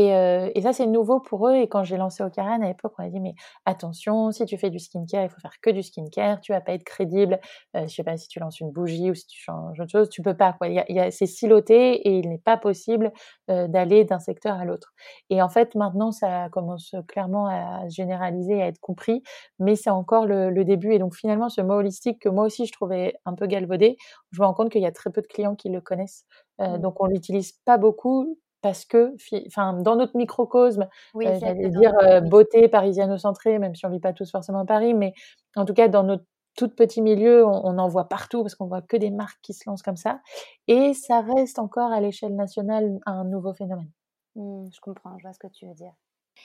[0.00, 1.56] Et, euh, et, ça, c'est nouveau pour eux.
[1.56, 3.34] Et quand j'ai lancé Ocaran à l'époque, on a dit mais
[3.66, 6.40] attention, si tu fais du skincare, il faut faire que du skincare.
[6.40, 7.38] Tu vas pas être crédible.
[7.76, 10.08] Euh, je sais pas si tu lances une bougie ou si tu changes autre chose,
[10.08, 10.54] tu peux pas.
[10.54, 10.68] Quoi.
[10.68, 13.12] Il y a, c'est siloté et il n'est pas possible
[13.50, 14.94] euh, d'aller d'un secteur à l'autre.
[15.28, 19.22] Et en fait, maintenant, ça commence clairement à se généraliser, à être compris,
[19.58, 20.94] mais c'est encore le, le, début.
[20.94, 23.98] Et donc finalement, ce mot holistique que moi aussi je trouvais un peu galvaudé,
[24.30, 26.24] je me rends compte qu'il y a très peu de clients qui le connaissent.
[26.60, 26.80] Euh, mmh.
[26.80, 29.14] Donc on l'utilise pas beaucoup parce que,
[29.46, 34.00] enfin, dans notre microcosme, oui, euh, j'allais dire euh, beauté parisiano-centrée, même si on vit
[34.00, 35.14] pas tous forcément à Paris, mais
[35.56, 36.24] en tout cas dans notre
[36.56, 39.68] tout petit milieu, on, en voit partout parce qu'on voit que des marques qui se
[39.68, 40.20] lancent comme ça,
[40.66, 43.90] et ça reste encore à l'échelle nationale un nouveau phénomène.
[44.36, 45.92] Mmh, je comprends, je vois ce que tu veux dire.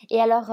[0.09, 0.51] Et alors,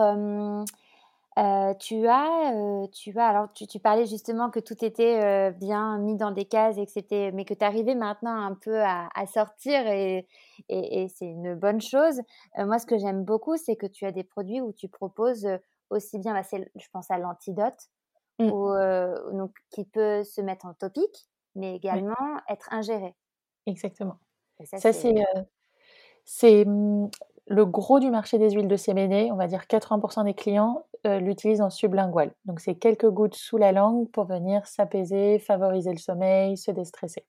[1.37, 6.45] tu as, tu as, alors tu, parlais justement que tout était bien mis dans des
[6.45, 10.27] cases et que c'était, mais que tu arrivais maintenant un peu à, sortir et,
[10.69, 12.21] et, c'est une bonne chose.
[12.59, 15.49] moi, ce que j'aime beaucoup, c'est que tu as des produits où tu proposes
[15.91, 17.89] aussi bien, bah, je pense à l'antidote,
[18.39, 18.49] mmh.
[19.33, 22.15] donc qui peut se mettre en topique, mais également
[22.49, 23.15] être ingéré.
[23.67, 24.19] Exactement.
[24.65, 25.15] ça, c'est,
[26.25, 27.11] c'est mmh,
[27.47, 31.19] le gros du marché des huiles de CBD, on va dire 80% des clients euh,
[31.21, 32.33] l'utilisent en sublingual.
[32.45, 37.25] Donc c'est quelques gouttes sous la langue pour venir s'apaiser, favoriser le sommeil, se déstresser.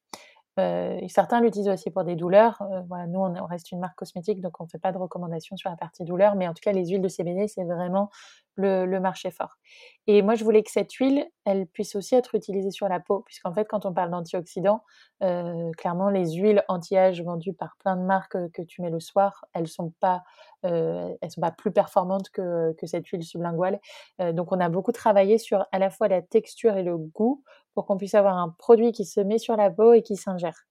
[0.60, 2.62] Euh, certains l'utilisent aussi pour des douleurs.
[2.62, 5.58] Euh, voilà, nous, on, reste une marque cosmétique, donc on ne fait pas de recommandations
[5.58, 8.12] sur la partie douleur, mais en tout cas, les huiles de CBD, c'est vraiment
[8.56, 9.58] le, marché fort.
[10.06, 13.22] Et moi, je voulais que cette huile, elle puisse aussi être utilisée sur la peau,
[13.22, 14.84] puisqu'en fait, quand on parle d'antioxydants,
[15.24, 19.46] euh, clairement, les huiles anti-âge vendues par plein de marques que tu mets le soir,
[19.54, 20.24] elles sont pas,
[20.64, 23.80] sont pas plus performantes que, que cette huile sublinguale.
[24.20, 27.86] Donc, on a beaucoup travaillé sur à la fois la texture et le goût pour
[27.86, 30.66] qu'on puisse avoir un produit qui se met sur la peau et qui s'ingère.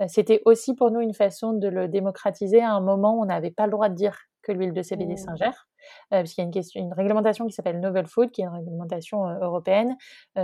[0.00, 3.26] Euh, c'était aussi pour nous une façon de le démocratiser à un moment où on
[3.26, 5.16] n'avait pas le droit de dire que l'huile de CBD mmh.
[5.18, 5.68] s'ingère,
[6.12, 8.44] euh, parce qu'il y a une, question, une réglementation qui s'appelle Novel Food, qui est
[8.44, 9.96] une réglementation euh, européenne,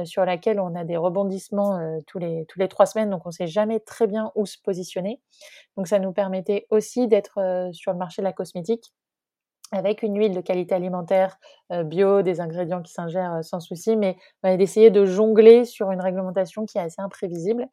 [0.04, 3.34] sur laquelle on a des rebondissements tous, les, tous les trois semaines, donc on ne
[3.34, 5.20] sait jamais très bien où se positionner.
[5.76, 8.92] Donc ça nous permettait aussi d'être sur le marché de la cosmétique
[9.72, 11.38] avec une huile de qualité alimentaire
[11.72, 16.00] euh, bio, des ingrédients qui s'ingèrent euh, sans souci, mais d'essayer de jongler sur une
[16.00, 17.68] réglementation qui est assez imprévisible.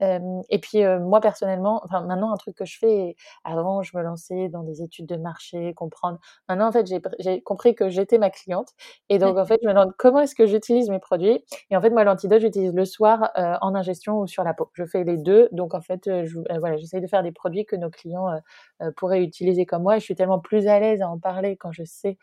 [0.00, 4.48] et puis moi personnellement, enfin maintenant un truc que je fais, avant je me lançais
[4.48, 6.18] dans des études de marché, comprendre.
[6.48, 6.86] Maintenant en fait
[7.18, 8.68] j'ai compris que j'étais ma cliente
[9.08, 11.44] et donc en fait je me demande comment est-ce que j'utilise mes produits.
[11.70, 14.70] Et en fait moi l'antidote j'utilise le soir euh, en ingestion ou sur la peau.
[14.74, 17.76] Je fais les deux, donc en fait je, voilà j'essaye de faire des produits que
[17.76, 18.28] nos clients
[18.96, 19.96] pourraient utiliser comme moi.
[19.96, 22.18] Et je suis tellement plus à l'aise à en parler quand je sais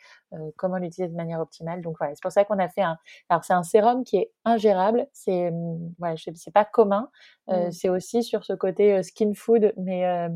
[0.56, 1.82] comment l'utiliser de manière optimale.
[1.82, 2.98] Donc voilà, c'est pour ça qu'on a fait un.
[3.30, 7.10] Alors c'est un sérum qui est ingérable, c'est mmh, voilà, c'est pas commun.
[7.48, 7.72] Mmh.
[7.72, 10.30] C'est aussi sur ce côté skin food, mais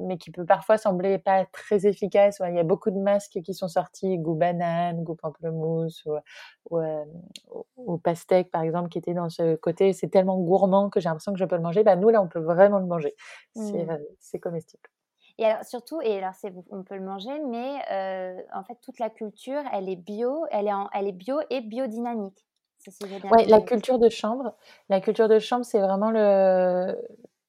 [0.00, 2.42] mais qui peut parfois sembler pas très efficace.
[2.46, 6.04] Il y a beaucoup de masques qui sont sortis, goût banane, goût pamplemousse
[6.70, 6.80] ou,
[7.76, 9.92] ou, pastèque par exemple, qui étaient dans ce côté.
[9.92, 11.84] C'est tellement gourmand que j'ai l'impression que je peux le manger.
[11.84, 13.14] Bah, nous là, on peut vraiment le manger.
[13.54, 14.40] C'est mmh.
[14.40, 14.88] comestible.
[15.38, 16.34] Et alors surtout, et alors
[16.70, 20.66] on peut le manger, mais euh, en fait toute la culture, elle est bio, elle
[20.66, 22.44] est, elle est bio et biodynamique.
[23.30, 24.54] Oui, la culture de chambre,
[24.88, 26.96] la culture de chambre, c'est vraiment le,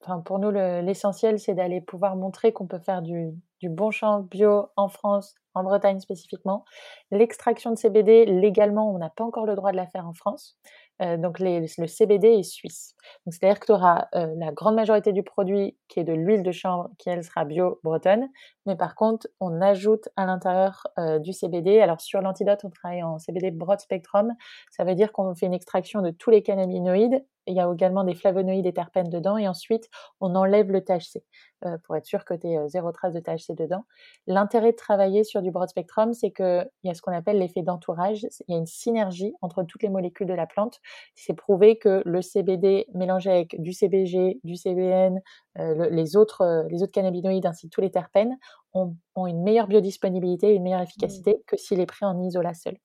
[0.02, 4.24] enfin pour nous l'essentiel, c'est d'aller pouvoir montrer qu'on peut faire du, du bon chanvre
[4.24, 6.64] bio en France, en Bretagne spécifiquement.
[7.10, 10.58] L'extraction de CBD légalement, on n'a pas encore le droit de la faire en France.
[11.00, 12.94] Euh, donc le CBD est suisse.
[13.26, 16.52] C'est-à-dire que tu auras euh, la grande majorité du produit qui est de l'huile de
[16.52, 18.28] chanvre, qui elle sera bio bretonne,
[18.70, 20.86] mais par contre, on ajoute à l'intérieur
[21.20, 21.80] du CBD.
[21.80, 24.32] Alors sur l'antidote, on travaille en CBD broad spectrum.
[24.70, 28.04] Ça veut dire qu'on fait une extraction de tous les cannabinoïdes il y a également
[28.04, 29.88] des flavonoïdes et terpènes dedans, et ensuite
[30.20, 31.22] on enlève le THC
[31.64, 33.84] euh, pour être sûr que tu aies zéro trace de THC dedans.
[34.26, 37.62] L'intérêt de travailler sur du broad spectrum, c'est qu'il y a ce qu'on appelle l'effet
[37.62, 38.26] d'entourage.
[38.46, 40.80] Il y a une synergie entre toutes les molécules de la plante.
[41.14, 45.20] C'est prouvé que le CBD mélangé avec du CBG, du CBN,
[45.58, 48.38] euh, les, autres, euh, les autres cannabinoïdes ainsi que tous les terpènes
[48.72, 50.84] ont, ont une meilleure biodisponibilité et une meilleure mmh.
[50.84, 52.76] efficacité que s'il est pris en isola seul.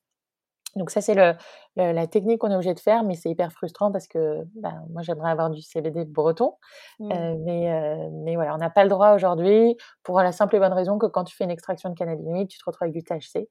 [0.75, 1.35] Donc ça, c'est le,
[1.77, 5.03] la technique qu'on est obligé de faire, mais c'est hyper frustrant parce que bah, moi,
[5.03, 6.55] j'aimerais avoir du CBD breton.
[6.99, 7.11] Mmh.
[7.11, 10.59] Euh, mais, euh, mais voilà, on n'a pas le droit aujourd'hui pour la simple et
[10.59, 13.03] bonne raison que quand tu fais une extraction de cannabinoïdes, tu te retrouves avec du
[13.03, 13.47] THC.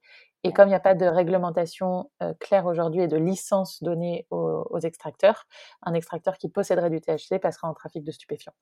[0.46, 4.26] Et comme il n'y a pas de réglementation euh, claire aujourd'hui et de licence donnée
[4.30, 5.46] aux, aux, extracteurs,
[5.82, 8.52] un extracteur qui posséderait du THC passera en trafic de stupéfiants.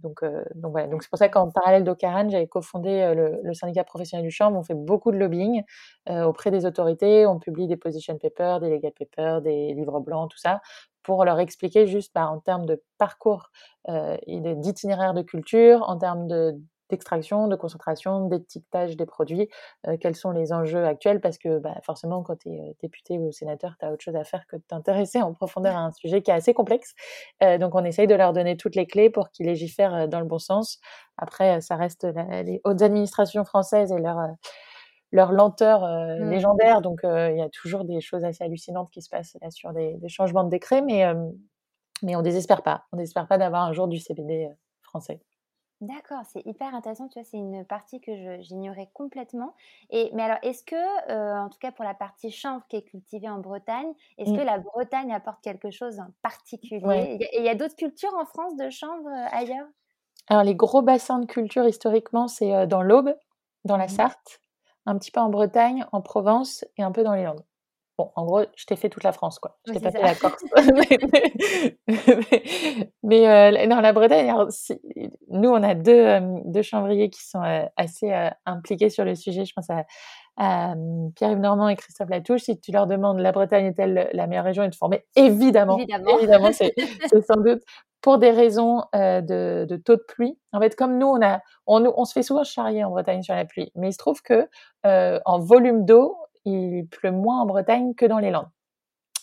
[0.00, 0.86] Donc, euh, donc voilà.
[0.86, 4.30] Donc c'est pour ça qu'en parallèle d'Ocaran, j'avais cofondé euh, le, le, syndicat professionnel du
[4.30, 4.52] champ.
[4.54, 5.62] On fait beaucoup de lobbying
[6.08, 7.26] euh, auprès des autorités.
[7.26, 10.60] On publie des position papers, des legal papers, des livres blancs, tout ça,
[11.02, 13.50] pour leur expliquer juste bah, en termes de parcours
[13.88, 16.54] euh, d'itinéraire de culture, en termes de
[16.88, 19.48] d'extraction, de concentration, d'étiquetage des produits,
[19.86, 23.18] euh, quels sont les enjeux actuels, parce que bah, forcément, quand tu es euh, député
[23.18, 25.92] ou sénateur, tu as autre chose à faire que de t'intéresser en profondeur à un
[25.92, 26.94] sujet qui est assez complexe.
[27.42, 30.26] Euh, donc, on essaye de leur donner toutes les clés pour qu'ils légifèrent dans le
[30.26, 30.80] bon sens.
[31.16, 32.06] Après, ça reste
[32.44, 34.18] les hautes administrations françaises et leur
[35.10, 36.30] leur lenteur mmh.
[36.30, 36.82] légendaire.
[36.82, 39.94] Donc, il y a toujours des choses assez hallucinantes qui se passent là sur des,
[39.94, 41.04] des changements de décret, mais,
[42.02, 42.84] mais on désespère pas.
[42.92, 44.48] On désespère pas d'avoir un jour du CBD
[44.82, 45.20] français.
[45.80, 49.54] D'accord, c'est hyper intéressant, tu vois, c'est une partie que j'ignorais complètement.
[49.90, 52.82] Et, mais alors, est-ce que, euh, en tout cas pour la partie chanvre qui est
[52.82, 54.46] cultivée en Bretagne, est-ce que mmh.
[54.46, 57.18] la Bretagne apporte quelque chose en particulier?
[57.20, 59.68] Et il y a, d'autres cultures en France de chanvre euh, ailleurs?
[60.26, 63.14] Alors, les gros bassins de culture, historiquement, c'est euh, dans l'Aube,
[63.64, 64.40] dans la mmh Sarthe,
[64.84, 67.44] un petit peu en Bretagne, en Provence et un peu dans les Landes.
[67.98, 69.58] Bon, en gros, je t'ai fait toute la France, quoi.
[69.66, 70.40] Je t'ai pas fait la Corse.
[73.02, 74.32] mais, euh, non, la Bretagne,
[75.30, 78.12] nous, on a deux, euh, deux chanvriers qui sont euh, assez
[78.46, 79.44] impliqués sur le sujet.
[79.44, 79.84] Je pense à,
[81.16, 82.42] Pierre-Yves Normand et Christophe Latouche.
[82.42, 85.76] Si tu leur demandes la Bretagne est-elle la meilleure région, ils te font mais évidemment,
[85.76, 86.72] évidemment, c'est
[87.26, 87.64] sans doute
[88.00, 90.38] pour des raisons de, de, taux de pluie.
[90.52, 93.34] En fait, comme nous, on a, on, on se fait souvent charrier en Bretagne sur
[93.34, 94.48] la pluie, mais il se trouve que
[94.84, 96.16] en volume d'eau,
[96.48, 98.48] il pleut moins en Bretagne que dans les Landes.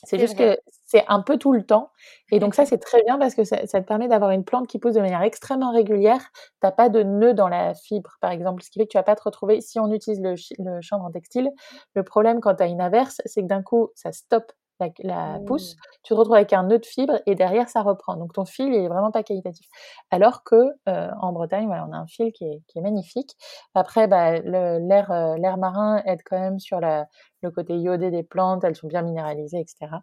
[0.06, 1.92] C'est juste que c'est un peu tout le temps.
[2.32, 4.78] Et donc ça, c'est très bien parce que ça, te permet d'avoir une plante qui
[4.78, 6.22] pousse de manière extrêmement régulière.
[6.34, 8.98] Tu n'as pas de nœud dans la fibre, par exemple, ce qui fait que tu
[8.98, 11.50] vas pas te retrouver, si on utilise le, le chanvre en textile,
[11.96, 15.40] le problème quand tu as une averse, c'est que d'un coup, ça stoppe la, la
[15.46, 15.80] pousse, mmh.
[16.04, 18.16] tu te retrouves avec un nœud de fibre et derrière ça reprend.
[18.18, 19.68] Donc ton fil il est vraiment pas qualitatif.
[20.12, 20.56] Alors que
[20.90, 23.32] euh, en Bretagne, voilà, on a un fil qui est, qui est magnifique.
[23.74, 27.06] Après, bah, l'air euh, l'air marin aide quand même sur la,
[27.42, 29.98] le côté iodé des plantes, elles sont bien minéralisées, etc.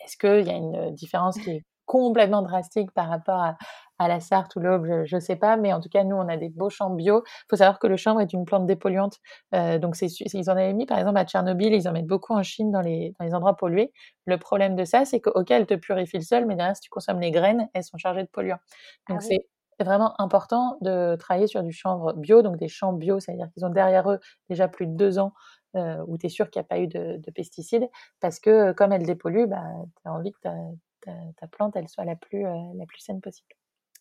[0.00, 3.56] Est-ce qu'il y a une différence qui est complètement drastique par rapport à,
[3.98, 6.28] à la Sarthe ou l'Aube, je ne sais pas, mais en tout cas, nous, on
[6.28, 7.22] a des beaux champs bio.
[7.26, 9.18] Il faut savoir que le chanvre est une plante dépolluante.
[9.54, 12.34] Euh, donc, c'est, ils en avaient mis, par exemple, à Tchernobyl, ils en mettent beaucoup
[12.34, 13.92] en Chine dans les, dans les endroits pollués.
[14.26, 16.82] Le problème de ça, c'est que, OK, elle te purifie le sol, mais derrière, si
[16.82, 18.60] tu consommes les graines, elles sont chargées de polluants.
[19.08, 19.46] Donc, ah c'est
[19.84, 23.70] vraiment important de travailler sur du chanvre bio, donc des champs bio, c'est-à-dire qu'ils ont
[23.70, 25.32] derrière eux déjà plus de deux ans
[25.76, 27.88] euh, où tu es sûr qu'il n'y a pas eu de, de, pesticides,
[28.20, 29.62] parce que comme elle dépollue, bah,
[30.02, 30.54] tu as envie que ta,
[31.02, 33.54] ta, ta, plante elle soit la plus, euh, la plus saine possible.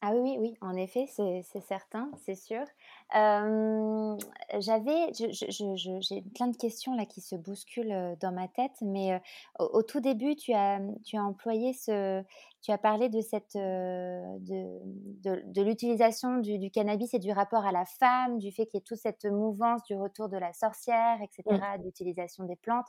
[0.07, 2.63] Ah oui, oui, en effet, c'est certain, c'est sûr.
[3.11, 9.19] J'avais, j'ai plein de questions là qui se bousculent dans ma tête, mais
[9.57, 12.23] au, tout début, tu as, tu as employé ce,
[12.61, 14.79] tu as parlé de cette, de,
[15.23, 18.81] de, l'utilisation du, du, cannabis et du rapport à la femme, du fait qu'il y
[18.81, 21.81] ait toute cette mouvance du retour de la sorcière, etc., mmh.
[21.81, 22.87] d'utilisation des plantes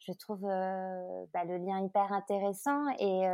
[0.00, 3.26] je trouve bah, le lien hyper intéressant et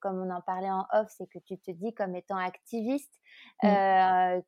[0.00, 3.12] comme on en parlait en off, c'est que tu te dis comme étant activiste,
[3.62, 3.68] mmh.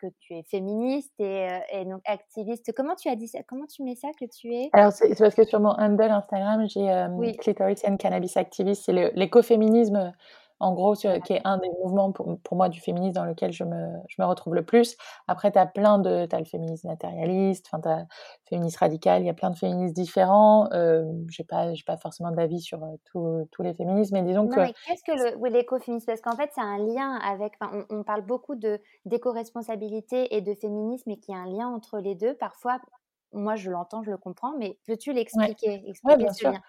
[0.01, 2.73] que tu es féministe et, et, donc activiste.
[2.75, 4.71] Comment tu as dit ça Comment tu mets ça que tu es?
[4.73, 7.37] Alors c'est parce que sur mon handle Instagram, j'ai oui.
[7.37, 10.13] Clitoris and Cannabis Activist, c'est l'écoféminisme
[10.63, 13.89] en gros, qui est un des mouvements pour, moi du féminisme dans lequel je me,
[14.09, 14.97] je me retrouve le plus.
[15.27, 16.27] Après, tu as plein de.
[16.27, 18.05] Tu as le féminisme matérialiste, tu as le
[18.49, 20.69] féminisme radical, il y a plein de féministes différents.
[20.73, 24.51] Euh, je n'ai pas, pas forcément d'avis sur euh, tous les féminismes, mais disons non,
[24.51, 24.61] que.
[24.61, 26.07] Mais qu'est-ce que l'écoféminisme?
[26.07, 27.55] Parce qu'en fait, c'est un lien avec.
[27.61, 28.55] On, on, parle beaucoup
[29.05, 32.35] d'éco-responsabilité et de féminisme, et qu'il y a un lien entre les deux.
[32.35, 32.79] Parfois,
[33.33, 35.83] moi, je l'entends, je le comprends, mais peux-tu l'expliquer ouais.
[35.87, 36.51] Expliquer ce sûr.
[36.53, 36.61] lien?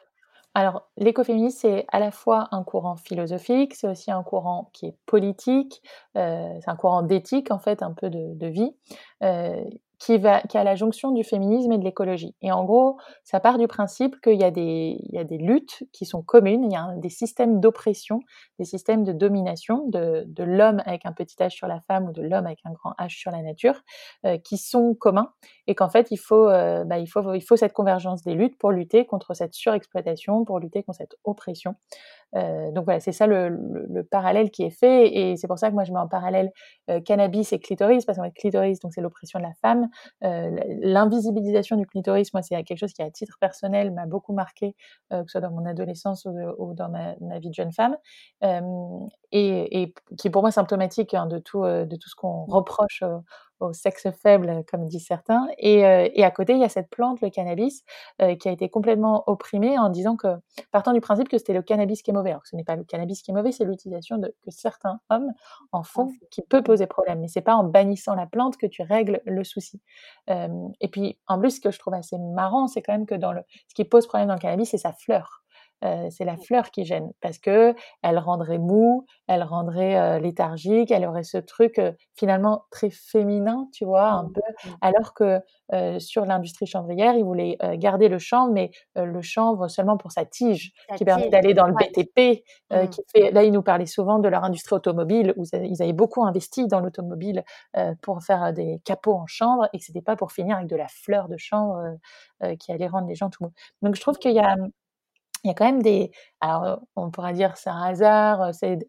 [0.55, 4.97] Alors, l'écoféminisme, c'est à la fois un courant philosophique, c'est aussi un courant qui est
[5.07, 5.81] politique,
[6.15, 8.75] euh, c'est un courant d'éthique, en fait, un peu de, vie.
[9.23, 9.63] Euh,
[10.03, 12.35] qui, va, la jonction du féminisme et de l'écologie.
[12.41, 16.65] Et en gros, ça part du principe qu'il y, a des, luttes qui sont communes,
[16.65, 18.19] il y a des systèmes d'oppression,
[18.59, 22.21] des systèmes de domination de, l'homme avec un petit h sur la femme ou de
[22.21, 23.81] l'homme avec un grand h sur la nature,
[24.25, 25.31] euh, qui sont communs
[25.67, 29.05] et qu'en fait, euh, bah, il, faut, il faut cette convergence des luttes pour lutter
[29.05, 31.75] contre cette surexploitation, pour lutter contre cette oppression.
[32.35, 35.59] Euh, donc voilà, c'est ça le, le, le, parallèle qui est fait, et c'est pour
[35.59, 36.51] ça que moi je mets en parallèle
[36.89, 39.87] euh, cannabis et clitoris, parce qu'en fait clitoris, donc c'est l'oppression de la femme,
[40.23, 40.49] euh,
[40.81, 44.75] l'invisibilisation du clitoris, moi c'est quelque chose qui à titre personnel m'a beaucoup marqué,
[45.11, 46.25] que ce soit dans mon adolescence
[46.57, 47.97] ou, dans ma, vie de jeune femme,
[48.41, 53.03] et, et, qui est pour moi symptomatique hein, de tout de tout ce qu'on reproche
[53.59, 55.47] au sexe faible, comme disent certains.
[55.57, 57.83] Et, euh, et, à côté, il y a cette plante, le cannabis,
[58.21, 60.27] euh, qui a été complètement opprimée en disant que,
[60.71, 62.31] partant du principe que c'était le cannabis qui est mauvais.
[62.31, 65.31] Alors que ce n'est pas le cannabis qui est mauvais, c'est l'utilisation que certains hommes
[65.71, 67.19] en font qui peut poser problème.
[67.19, 69.81] Mais c'est pas en bannissant la plante que tu règles le souci.
[70.29, 70.47] Euh,
[70.81, 73.31] et puis, en plus, ce que je trouve assez marrant, c'est quand même que dans
[73.33, 75.42] le, ce qui pose problème dans le cannabis, c'est sa fleur.
[75.83, 80.91] Euh, c'est la fleur qui gêne parce que elle rendrait mou, elle rendrait euh, léthargique,
[80.91, 84.41] elle aurait ce truc euh, finalement très féminin, tu vois, un peu.
[84.81, 85.41] Alors que
[85.97, 90.71] sur l'industrie chanvrière, ils voulaient garder le chanvre, mais le chanvre seulement pour sa tige,
[90.95, 91.73] qui permet d'aller dans le.
[91.73, 92.43] BTP.
[92.71, 92.87] Mmh.
[92.89, 96.23] Qui fait, là, ils nous parlaient souvent de leur industrie automobile où ils avaient beaucoup
[96.23, 97.43] investi dans l'automobile
[98.01, 100.87] pour faire des capots en chanvre et que c'était pas pour finir avec de la
[100.87, 101.97] fleur de chanvre
[102.59, 103.53] qui allait rendre les gens tout mous.
[103.81, 104.55] Donc je trouve qu'il y a
[105.43, 106.12] il y a quand même des.
[106.41, 108.79] Alors, on pourra dire c'est un hasard, c'est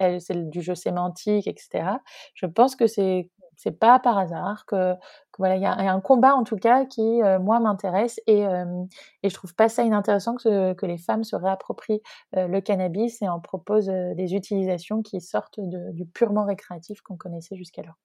[0.51, 1.99] du jeu sémantique, etc.
[2.35, 4.95] Je pense que c'est c'est pas par hasard que,
[5.38, 8.43] voilà il y, a, un combat en tout cas qui moi m'intéresse et
[9.23, 13.29] et je trouve pas ça inintéressant que que les femmes se réapproprient le cannabis et
[13.29, 17.97] en proposent des utilisations qui sortent du purement récréatif qu'on connaissait jusqu'alors.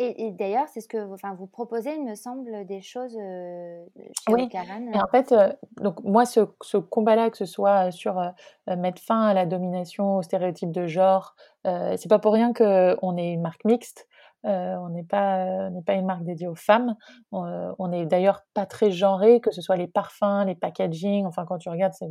[0.00, 3.84] Et, et d'ailleurs, c'est ce que enfin, vous proposez, il me semble, des choses euh,
[3.96, 4.48] chez oui.
[4.94, 9.02] Et en fait, euh, donc moi, ce, ce combat-là, que ce soit sur euh, mettre
[9.02, 11.34] fin à la domination, aux stéréotypes de genre,
[11.64, 14.08] c'est pas pour rien qu'on est une marque mixte.
[14.44, 16.96] on n'est pas, n'est pas une marque dédiée aux femmes.
[17.30, 21.26] On, on est d'ailleurs pas très genré, que ce soit les parfums, les packaging.
[21.26, 22.08] Enfin, quand tu regardes, c'est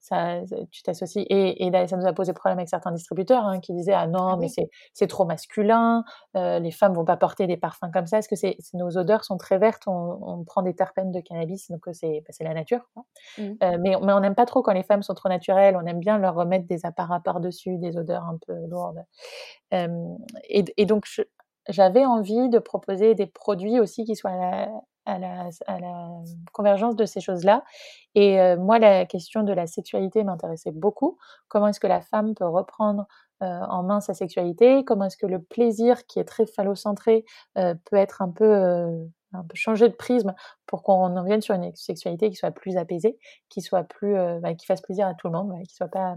[0.00, 1.26] ça, tu t'associes.
[1.28, 4.28] Et, et, ça nous a posé problème avec certains distributeurs hein, qui disaient ah non
[4.28, 6.04] ah, mais c'est trop masculin,
[6.36, 8.18] euh, les femmes vont pas porter des parfums comme ça.
[8.18, 11.70] Est-ce que c'est nos odeurs sont très vertes, on, on, prend des terpènes de cannabis,
[11.70, 12.88] donc c'est bah, la nature.
[12.94, 13.04] Quoi.
[13.38, 13.42] Mmh.
[13.42, 15.76] Euh, mais, mais on n'aime pas trop quand les femmes sont trop naturelles.
[15.76, 19.04] On aime bien leur remettre des apparats par dessus, des odeurs un peu lourdes.
[19.74, 19.88] Euh,
[20.48, 21.06] et, et, donc
[21.68, 24.30] j'avais envie de proposer des produits aussi qui soient
[25.06, 25.50] à la,
[26.52, 27.64] convergence de ces choses-là.
[28.14, 31.18] Et euh, moi, la question de la sexualité m'intéressait beaucoup.
[31.48, 33.06] Comment est-ce que la femme peut reprendre
[33.42, 34.84] euh, en main sa sexualité?
[34.84, 37.24] Comment est-ce que le plaisir, qui est très phallocentré,
[37.58, 38.54] euh, peut être un peu,
[39.32, 40.34] un peu changé de prisme
[40.66, 43.18] pour qu'on en vienne sur une sexualité qui soit plus apaisée,
[43.48, 46.16] qui soit plus, bah, qui fasse plaisir à tout le monde, ouais, qui soit pas,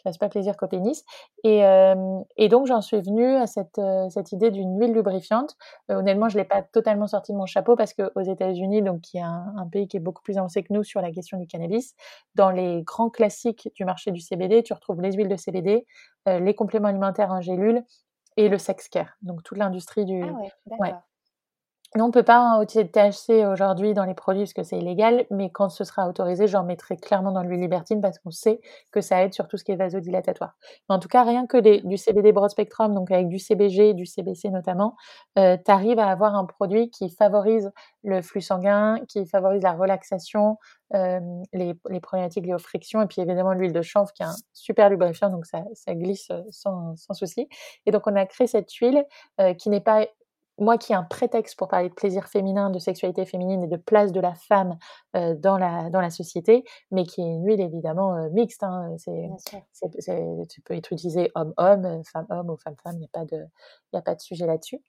[0.00, 1.04] qui fasse pas plaisir qu'au pénis.
[1.44, 5.56] Et, euh, et donc j'en suis venue à cette, euh, cette idée d'une huile lubrifiante.
[5.90, 9.02] Euh, honnêtement, je l'ai pas totalement sorti de mon chapeau parce que aux États-Unis, donc
[9.02, 11.38] qui est un, un, pays qui est beaucoup plus avancé que nous sur la question
[11.38, 11.94] du cannabis,
[12.34, 15.86] dans les grands classiques du marché du CBD, tu retrouves les huiles de CBD,
[16.28, 17.82] euh, les compléments alimentaires en gélule
[18.36, 19.16] et le sex care.
[19.22, 20.22] Donc toute l'industrie du.
[20.22, 20.94] Ah ouais, ouais.
[21.98, 25.26] On ne peut pas utiliser de THC aujourd'hui dans les produits parce que c'est illégal,
[25.28, 28.60] mais quand ce sera autorisé, j'en mettrai clairement dans l'huile libertine parce qu'on sait
[28.92, 30.56] que ça aide sur tout ce qui est vasodilatatoire.
[30.88, 34.50] En tout cas, rien que du CBD broad spectrum, donc avec du CBG, du CBC
[34.50, 34.94] notamment,
[35.36, 37.72] euh, tu arrives à avoir un produit qui favorise
[38.04, 40.58] le flux sanguin, qui favorise la relaxation,
[40.94, 41.18] euh,
[41.52, 44.36] les, les, problématiques liées aux frictions, et puis évidemment l'huile de chanvre qui est un
[44.52, 47.48] super lubrifiant, donc ça, glisse sans, sans souci.
[47.86, 49.04] Et donc on a créé cette huile
[49.40, 50.06] euh, qui n'est pas
[50.60, 53.76] moi qui ai un prétexte pour parler de plaisir féminin, de sexualité féminine et de
[53.76, 54.78] place de la femme
[55.16, 58.62] euh, dans, la, dans la société, mais qui est une huile évidemment euh, mixte.
[58.62, 58.94] Hein,
[60.48, 63.44] tu peux être utilisé homme-homme, femme-homme ou femme-femme, il n'y a, pas de,
[63.94, 64.80] a pas de sujet là-dessus.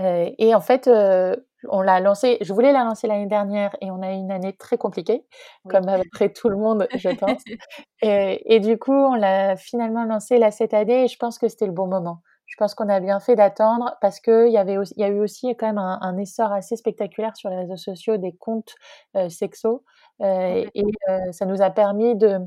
[0.00, 1.36] Euh, et en fait, euh,
[1.68, 4.52] on l'a lancé, je voulais la lancer l'année dernière et on a eu une année
[4.52, 5.24] très compliquée,
[5.64, 5.70] oui.
[5.70, 7.42] comme à peu près tout le monde, je pense.
[8.02, 11.48] et, et, du coup, on l'a finalement lancé là cette année et je pense que
[11.48, 12.20] c'était le bon moment
[12.54, 15.04] je pense qu'on a bien fait d'attendre parce que il y avait aussi, il y
[15.04, 18.32] a eu aussi quand même un, un, essor assez spectaculaire sur les réseaux sociaux des
[18.32, 18.76] comptes
[19.16, 19.82] euh, sexos
[20.20, 22.38] euh, et euh, ça nous a permis de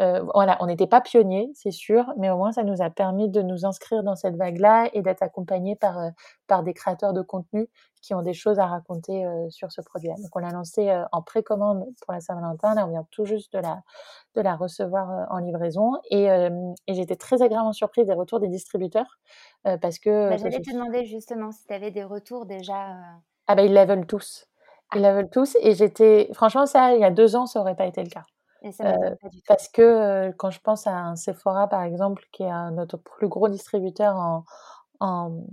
[0.00, 3.30] euh, voilà, on n'était pas pionniers, c'est sûr, mais au moins ça nous a permis
[3.30, 6.10] de nous inscrire dans cette vague-là et d'être accompagnés par, euh,
[6.46, 7.66] par des créateurs de contenu
[8.02, 10.14] qui ont des choses à raconter euh, sur ce produit-là.
[10.16, 13.58] Donc on l'a lancé en précommande pour la Saint-Valentin, là on vient tout juste de
[13.58, 13.80] la,
[14.34, 19.18] de la recevoir en livraison et, et j'étais très agréablement surprise des retours des distributeurs
[19.80, 20.30] parce que...
[20.30, 22.94] Bah, J'allais te demander justement si tu avais des retours déjà.
[23.46, 24.46] Ah ben ils la veulent tous.
[24.94, 26.28] Ils la veulent tous et j'étais...
[26.34, 28.24] Franchement ça, il y a deux ans, ça aurait pas été le cas.
[28.80, 29.14] Euh,
[29.46, 33.28] parce que euh, quand je pense à un Sephora, par exemple, qui est notre plus
[33.28, 34.44] gros distributeur en,
[35.00, 35.44] en,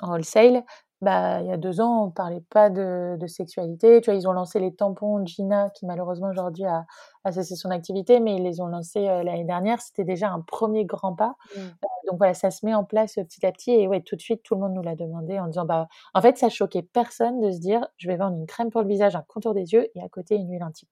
[0.00, 0.64] en wholesale,
[1.00, 4.00] bah, il y a deux ans, on parlait pas de, de, sexualité.
[4.00, 6.86] Tu vois, ils ont lancé les tampons Gina, qui malheureusement aujourd'hui a,
[7.22, 9.80] a, cessé son activité, mais ils les ont lancés euh, l'année dernière.
[9.80, 11.36] C'était déjà un premier grand pas.
[11.56, 11.60] Mmh.
[12.08, 13.70] donc voilà, ça se met en place petit à petit.
[13.70, 16.20] Et ouais, tout de suite, tout le monde nous l'a demandé en disant, bah, en
[16.20, 19.14] fait, ça choquait personne de se dire, je vais vendre une crème pour le visage,
[19.14, 20.88] un contour des yeux et à côté une huile intime.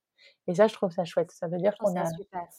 [0.47, 1.31] Et ça, je trouve ça chouette.
[1.31, 2.05] Ça veut dire qu'on a.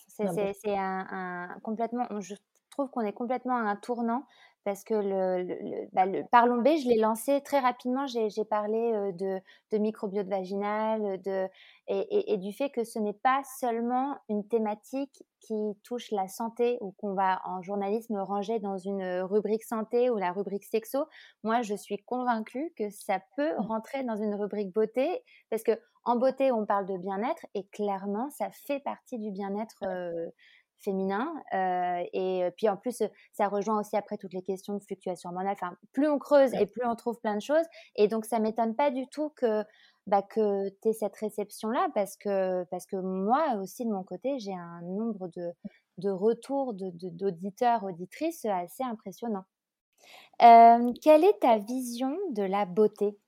[0.08, 2.06] C'est un, un, complètement.
[2.20, 2.34] Je
[2.70, 4.24] trouve qu'on est complètement à un tournant
[4.68, 8.06] parce que le, le, bah, le Parlons B, je l'ai lancé très rapidement.
[8.06, 9.40] J'ai parlé de,
[9.72, 11.48] de, microbiote vaginal de,
[11.86, 15.54] et, et, du fait que ce n'est pas seulement une thématique qui
[15.84, 20.32] touche la santé ou qu'on va en journalisme ranger dans une rubrique santé ou la
[20.32, 21.06] rubrique sexo.
[21.44, 23.60] Moi, je suis convaincue que ça peut mmh.
[23.60, 25.08] rentrer dans une rubrique beauté
[25.48, 29.84] parce que en beauté, on parle de bien-être et clairement, ça fait partie du bien-être
[30.80, 31.34] féminin.
[31.52, 33.02] Euh, et euh, puis en plus,
[33.32, 35.52] ça rejoint aussi après toutes les questions de fluctuation hormonale.
[35.52, 37.64] Enfin, plus on creuse et plus on trouve plein de choses.
[37.96, 39.64] Et donc, ça m'étonne pas du tout que,
[40.06, 44.38] bah, que tu aies cette réception-là parce que, parce que moi aussi, de mon côté,
[44.38, 45.52] j'ai un nombre de,
[45.98, 49.44] de retours d'auditeurs, de, auditrices assez impressionnant.
[50.42, 53.18] Euh, quelle est ta vision de la beauté?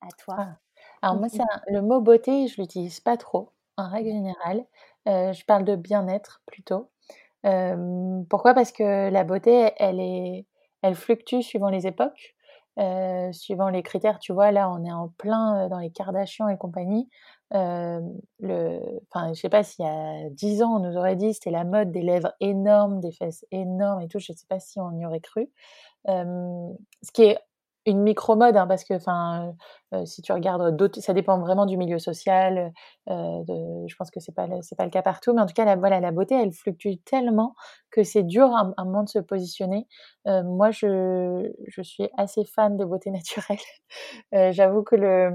[0.00, 0.58] À toi ah.
[1.02, 4.64] Alors moi, c'est le mot beauté, je l'utilise pas trop en règle générale.
[5.06, 6.90] Je parle de bien-être plutôt.
[8.28, 8.54] Pourquoi?
[8.54, 10.46] Parce que la beauté, elle, est,
[10.82, 12.34] elle fluctue suivant les époques,
[13.32, 14.18] suivant les critères.
[14.18, 17.08] Tu vois, là, on est en plein dans les Kardashians et compagnie.
[17.52, 18.80] le,
[19.10, 21.64] enfin, je sais pas s'il y a 10 ans, on nous aurait dit c'était la
[21.64, 24.18] mode des lèvres énormes, des fesses énormes et tout.
[24.18, 25.50] Je sais pas si on y aurait cru.
[26.06, 27.38] ce qui est
[27.90, 29.54] une micro-mode, hein, parce que enfin,
[29.92, 32.72] euh, si tu regardes d'autres, ça dépend vraiment du milieu social.
[33.08, 33.42] Euh,
[33.86, 35.76] je pense que c'est pas c'est pas le cas partout, mais en tout cas, la,
[35.76, 37.54] voilà, la beauté, elle fluctue tellement
[37.90, 39.86] que c'est dur à un moment de se positionner.
[40.26, 43.10] Euh, moi, je, je suis assez fan de beauté
[44.32, 44.52] naturelle.
[44.52, 45.32] J'avoue que le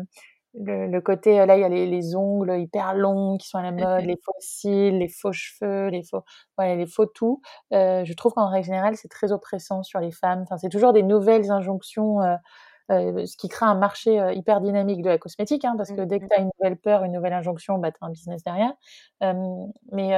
[0.57, 3.71] le, côté, euh, là, il y a les, ongles hyper longs qui sont à la
[3.71, 6.23] mode, les faux cils, les faux cheveux, les faux,
[6.57, 7.41] ouais, les faux tout.
[7.73, 10.41] Euh, je trouve qu'en règle générale, c'est très oppressant sur les femmes.
[10.43, 12.21] Enfin, c'est toujours des nouvelles injonctions.
[12.21, 12.35] Euh,
[12.91, 16.01] euh, ce qui crée un marché euh, hyper dynamique de la cosmétique, hein, parce que
[16.01, 18.11] dès que mmh, tu as une nouvelle peur, une nouvelle injonction, bah, tu as un
[18.11, 18.73] business derrière.
[19.91, 20.09] mais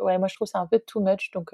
[0.00, 1.30] ouais, moi, je trouve ça un peu too much.
[1.32, 1.52] Donc,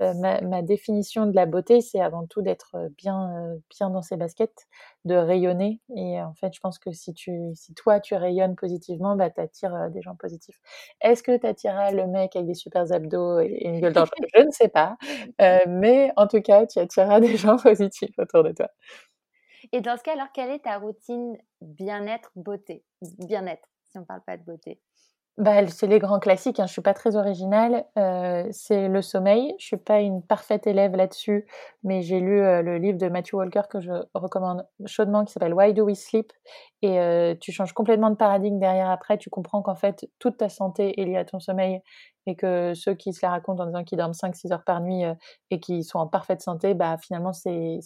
[0.00, 4.66] ma, ma, définition de la beauté, c'est avant tout d'être bien, bien dans ses baskets,
[5.04, 5.80] de rayonner.
[5.96, 9.40] Et en fait, je pense que si, tu, si toi, tu rayonnes positivement, bah, tu
[9.40, 10.60] attires des gens positifs.
[11.00, 14.42] Est-ce que tu attireras le mec avec des super abdos et, une gueule d'ange Je
[14.42, 14.96] ne sais pas.
[15.66, 18.68] mais en tout cas, tu attireras des gens positifs autour de toi.
[19.72, 22.84] Et dans ce cas, alors, quelle est ta routine bien-être, beauté?
[23.18, 24.80] Bien-être, si on ne parle pas de beauté.
[25.36, 26.66] Bah, c'est les grands classiques, hein.
[26.68, 27.84] je suis pas très originale.
[27.98, 29.52] Euh, c'est le sommeil.
[29.58, 31.44] Je suis pas une parfaite élève là-dessus,
[31.82, 35.52] mais j'ai lu euh, le livre de Matthew Walker que je recommande chaudement, qui s'appelle
[35.52, 36.32] Why Do We Sleep?
[36.82, 39.18] Et euh, tu changes complètement de paradigme derrière après.
[39.18, 41.80] Tu comprends qu'en fait, toute ta santé est liée à ton sommeil
[42.26, 45.04] et que ceux qui se la racontent en disant qu'ils dorment 5-6 heures par nuit
[45.04, 45.14] euh,
[45.50, 47.80] et qui sont en parfaite santé, bah finalement c'est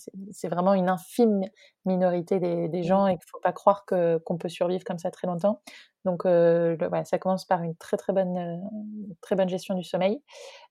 [0.45, 1.43] vraiment une infime
[1.84, 5.26] minorité des, des gens et qu'il faut pas croire qu'on peut survivre comme ça très
[5.26, 5.61] longtemps.
[6.05, 8.57] Donc euh, ça commence par une très très bonne euh,
[9.20, 10.22] très bonne gestion du sommeil.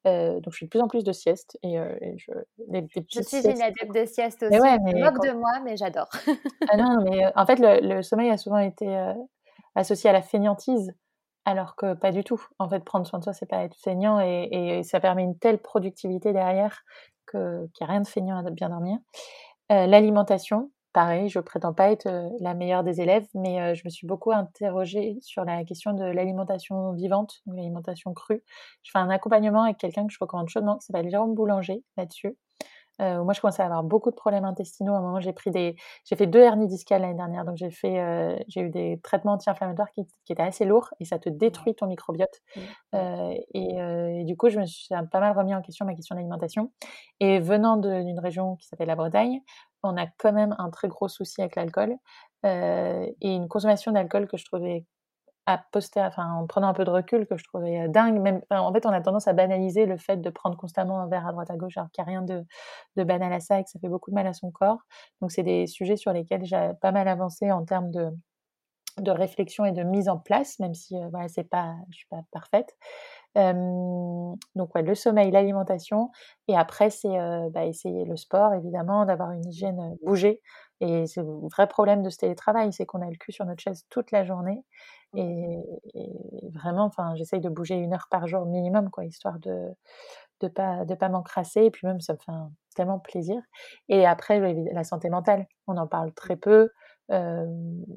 [0.07, 2.32] Euh, donc je fais de plus en plus de siestes et, et je
[2.70, 4.59] les, je suis une adepte de sieste aussi.
[4.59, 6.09] Ouais, mais je de moi, mais j'adore.
[6.70, 8.88] ah non, mais en fait le, le sommeil a souvent été
[9.76, 10.93] associé à la fainéantise
[11.47, 12.43] alors que pas du tout.
[12.59, 15.59] En fait, prendre soin de soi, c'est pas être feignant et, ça permet une telle
[15.59, 16.83] productivité derrière
[17.31, 18.97] qu'il n'y a rien de feignant à bien dormir.
[19.71, 23.83] Euh, l'alimentation, pareil, je prétends pas être euh, la meilleure des élèves, mais euh, je
[23.85, 28.43] me suis beaucoup interrogée sur la question de l'alimentation vivante, l'alimentation crue.
[28.83, 32.37] Je fais un accompagnement avec quelqu'un que je recommande chaudement, qui s'appelle Jérôme Boulanger, là-dessus.
[33.01, 34.93] Euh, moi, je commençais à avoir beaucoup de problèmes intestinaux.
[34.93, 35.75] À un moment, j'ai pris des,
[36.05, 39.33] j'ai fait deux hernies discales l'année dernière, donc j'ai fait, euh, j'ai eu des traitements
[39.33, 42.41] anti-inflammatoires qui, qui, étaient assez lourds et ça te détruit ton microbiote.
[42.55, 42.59] Mmh.
[42.95, 45.93] Euh, et, euh, et, du coup, je me suis pas mal remis en question ma
[45.93, 46.71] question d'alimentation.
[47.19, 49.41] Et venant d'une région qui s'appelle la Bretagne,
[49.83, 51.95] on a quand même un très gros souci avec l'alcool
[52.45, 54.85] euh, et une consommation d'alcool que je trouvais
[55.47, 58.19] à poster, en prenant un peu de recul, que je trouvais dingue.
[58.19, 61.25] Même, en fait, on a tendance à banaliser le fait de prendre constamment un verre
[61.25, 62.45] à droite à gauche, alors qu'il n'y a rien de,
[62.97, 64.79] de, banal à ça et que ça fait beaucoup de mal à son corps.
[65.21, 68.11] Donc, c'est des sujets sur lesquels j'ai pas mal avancé en termes de,
[68.99, 72.23] de réflexion et de mise en place, même si voilà, c'est pas, je suis pas
[72.31, 72.75] parfaite.
[73.35, 76.11] donc le sommeil, l'alimentation,
[76.47, 77.15] et après c'est
[77.51, 80.41] bah, essayer le sport évidemment, d'avoir une hygiène, bouger.
[80.82, 83.61] Et c'est le vrai problème de ce télétravail, c'est qu'on a le cul sur notre
[83.61, 84.63] chaise toute la journée.
[85.15, 85.57] Et,
[86.53, 89.69] vraiment, enfin, j'essaye de bouger une heure par jour minimum, quoi, histoire de
[90.41, 91.63] de pas de pas m'encrasser.
[91.65, 92.32] Et puis même, ça me fait
[92.75, 93.41] tellement plaisir.
[93.89, 94.39] Et après,
[94.73, 96.69] la santé mentale, on en parle très peu.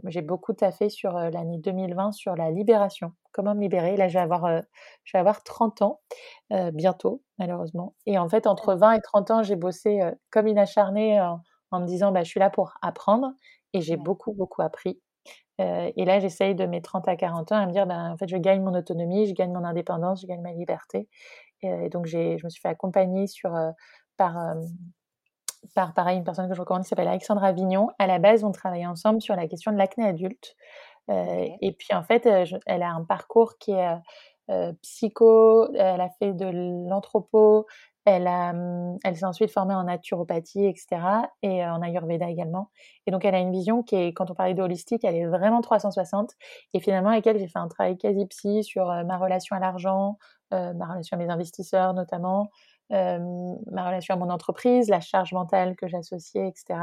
[0.07, 3.97] j'ai beaucoup taffé sur l'année 2020 sur la libération, comment me libérer?
[3.97, 4.63] Là, je vais avoir,
[5.05, 6.01] je vais avoir 30 ans
[6.73, 7.95] bientôt, malheureusement.
[8.07, 10.01] Et en fait, entre 20 et 30 ans, j'ai bossé
[10.31, 11.41] comme une acharnée en
[11.79, 13.33] me disant bah, je suis là pour apprendre
[13.73, 15.01] et j'ai beaucoup, beaucoup appris.
[15.61, 18.17] Euh, et là, j'essaye de mes 30 à 40 ans à me dire bah, en
[18.17, 21.09] fait, je gagne mon autonomie, je gagne mon indépendance, je gagne ma liberté.
[21.63, 23.71] Et, donc, je me suis fait accompagner sur, euh,
[24.17, 24.55] par, euh,
[25.75, 27.91] par pareil, une personne que je recommande qui s'appelle Alexandra Avignon.
[27.99, 30.57] À la base, on travaillait ensemble sur la question de l'acné adulte.
[31.61, 32.25] Et puis, en fait,
[32.67, 33.97] elle a un parcours qui est
[34.83, 36.47] psycho, elle a fait de
[36.89, 37.67] l'anthropo,
[38.11, 41.01] elle, s'est ensuite formée en naturopathie, etc.
[41.43, 42.71] et en Ayurveda également.
[43.07, 45.27] Et donc, elle a une vision qui est, quand on parlait de holistique, elle est
[45.27, 46.33] vraiment 360.
[46.75, 50.19] Et finalement, avec elle, j'ai fait un travail quasi psy sur ma relation à l'argent,
[50.51, 52.51] ma relation à mes investisseurs notamment,
[52.91, 56.81] ma relation à mon entreprise, la charge mentale que j'associais, etc.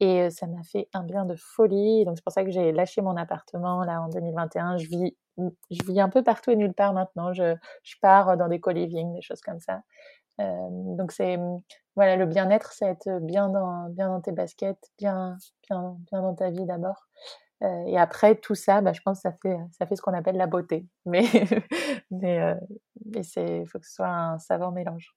[0.00, 2.04] Et ça m'a fait un bien de folie.
[2.04, 4.78] Donc, c'est pour ça que j'ai lâché mon appartement là en 2021.
[4.78, 7.32] Je vis, mmh, je vis un peu partout et nulle part maintenant.
[7.32, 9.80] Je, je pars dans des co-living, des choses comme ça
[10.38, 11.38] donc c'est
[11.96, 15.36] voilà le bien-être, c'est être bien dans bien dans tes baskets, bien
[15.68, 17.08] bien bien dans ta vie d'abord.
[17.62, 20.36] et après tout ça, bah, je pense que ça fait ça fait ce qu'on appelle
[20.36, 20.86] la beauté.
[21.06, 21.24] Mais
[22.10, 22.54] mais,
[23.04, 25.14] mais c'est faut que ce soit un savant mélange.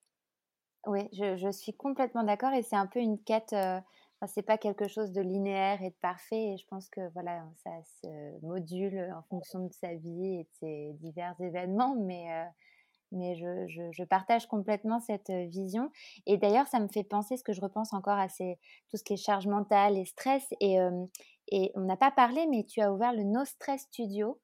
[0.87, 3.53] Oui, je, suis complètement d'accord et c'est un peu une quête.
[3.53, 7.43] Enfin, c'est pas quelque chose de linéaire et de parfait et je pense que voilà
[7.63, 12.29] ça se module en fonction de sa vie et de ses divers événements mais
[13.11, 15.91] mais je, je, partage complètement cette vision.
[16.25, 19.13] Et d'ailleurs, ça me fait penser, ce que je repense encore à tout ce qui
[19.13, 20.45] est charge mentale et stress.
[20.59, 20.77] Et,
[21.51, 24.39] et on n'a pas parlé, mais tu as ouvert le No Stress Studio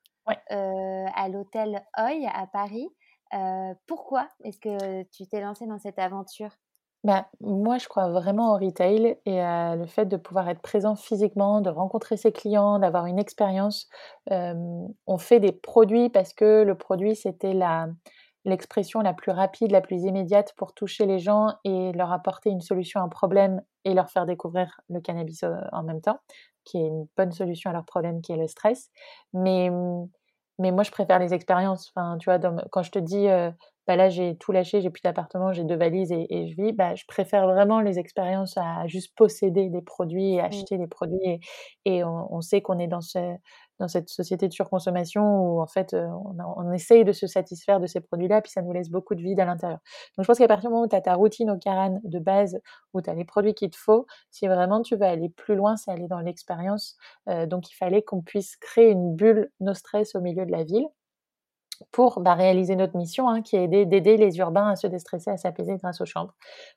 [0.49, 2.87] à l'hôtel Hoy à Paris.
[3.87, 6.51] pourquoi est-ce que tu t'es lancé dans cette aventure?
[7.03, 10.95] Bah, moi, je crois vraiment au retail et à le fait de pouvoir être présent
[10.95, 13.87] physiquement, de rencontrer ses clients, d'avoir une expérience.
[14.29, 17.87] on fait des produits parce que le produit, c'était la,
[18.45, 22.61] l'expression la plus rapide, la plus immédiate pour toucher les gens et leur apporter une
[22.61, 26.19] solution à un problème et leur faire découvrir le cannabis euh, en même temps,
[26.63, 28.89] qui est une bonne solution à leur problème qui est le stress.
[29.33, 29.69] Mais,
[30.59, 31.91] mais moi, je préfère les expériences.
[31.95, 32.39] Enfin, tu vois,
[32.71, 33.51] quand je te dis, euh,
[33.87, 36.95] bah là, j'ai tout lâché, j'ai plus d'appartement, j'ai deux valises et, je vis, bah,
[36.95, 40.45] je préfère vraiment les expériences à juste posséder des produits et mmh.
[40.45, 41.19] acheter des produits.
[41.23, 41.39] Et,
[41.85, 43.37] et on, on, sait qu'on est dans ce,
[43.79, 47.79] dans cette société de surconsommation où en fait euh, on, on essaye de se satisfaire
[47.79, 49.79] de ces produits-là, puis ça nous laisse beaucoup de vide à l'intérieur.
[50.17, 52.19] Donc je pense qu'à partir du moment où tu as ta routine au Caran de
[52.19, 52.59] base,
[52.93, 55.77] où tu as les produits qu'il te faut, si vraiment tu veux aller plus loin,
[55.77, 56.97] c'est aller dans l'expérience.
[57.29, 60.63] Euh, donc il fallait qu'on puisse créer une bulle no stress au milieu de la
[60.63, 60.87] ville
[61.91, 65.37] pour bah, réaliser notre mission, hein, qui est d'aider les urbains à se déstresser, à
[65.37, 66.33] s'apaiser grâce aux chambres.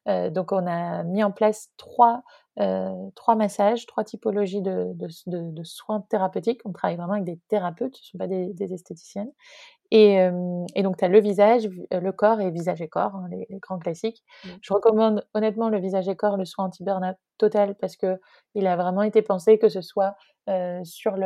[0.08, 2.22] Euh, donc on a mis en place trois
[2.58, 6.60] euh, trois massages, trois typologies de, de, soins thérapeutiques.
[6.64, 9.30] On travaille vraiment avec des thérapeutes, ce ne sont pas des, esthéticiennes.
[9.90, 13.28] Et, euh, et donc, tu as le visage, le corps et visage et corps, hein,
[13.30, 14.22] les, grands classiques.
[14.44, 14.48] Mmh.
[14.62, 18.20] Je recommande honnêtement le visage et corps, le soin anti-burnout total, parce que
[18.54, 20.14] il a vraiment été pensé que ce soit
[20.48, 21.16] euh, sur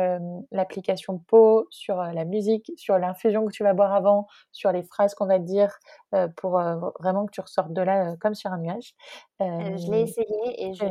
[0.51, 4.83] l'application peau, sur euh, la musique, sur l'infusion que tu vas boire avant, sur les
[4.83, 5.77] phrases qu'on va te dire
[6.13, 6.61] euh, pour
[6.99, 8.93] vraiment que tu ressortes de là comme sur un nuage.
[9.39, 10.85] je l'ai essayé et je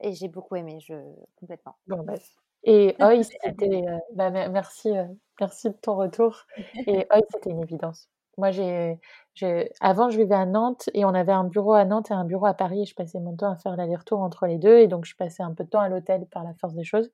[0.00, 0.94] et j'ai beaucoup aimé, je
[1.36, 1.76] complètement.
[1.86, 2.14] Bon, bah,
[2.64, 3.84] et Oi, c'était
[4.14, 4.90] bah, merci
[5.40, 6.46] merci de ton retour.
[6.86, 8.08] Et Oi, c'était une évidence.
[8.38, 8.98] Moi, j'ai,
[9.80, 12.46] avant, je vivais à Nantes et on avait un bureau à Nantes et un bureau
[12.46, 12.82] à Paris.
[12.82, 14.78] Et je passais mon temps à faire l'aller-retour entre les deux.
[14.78, 17.10] Et donc, je passais un peu de temps à l'hôtel par la force des choses.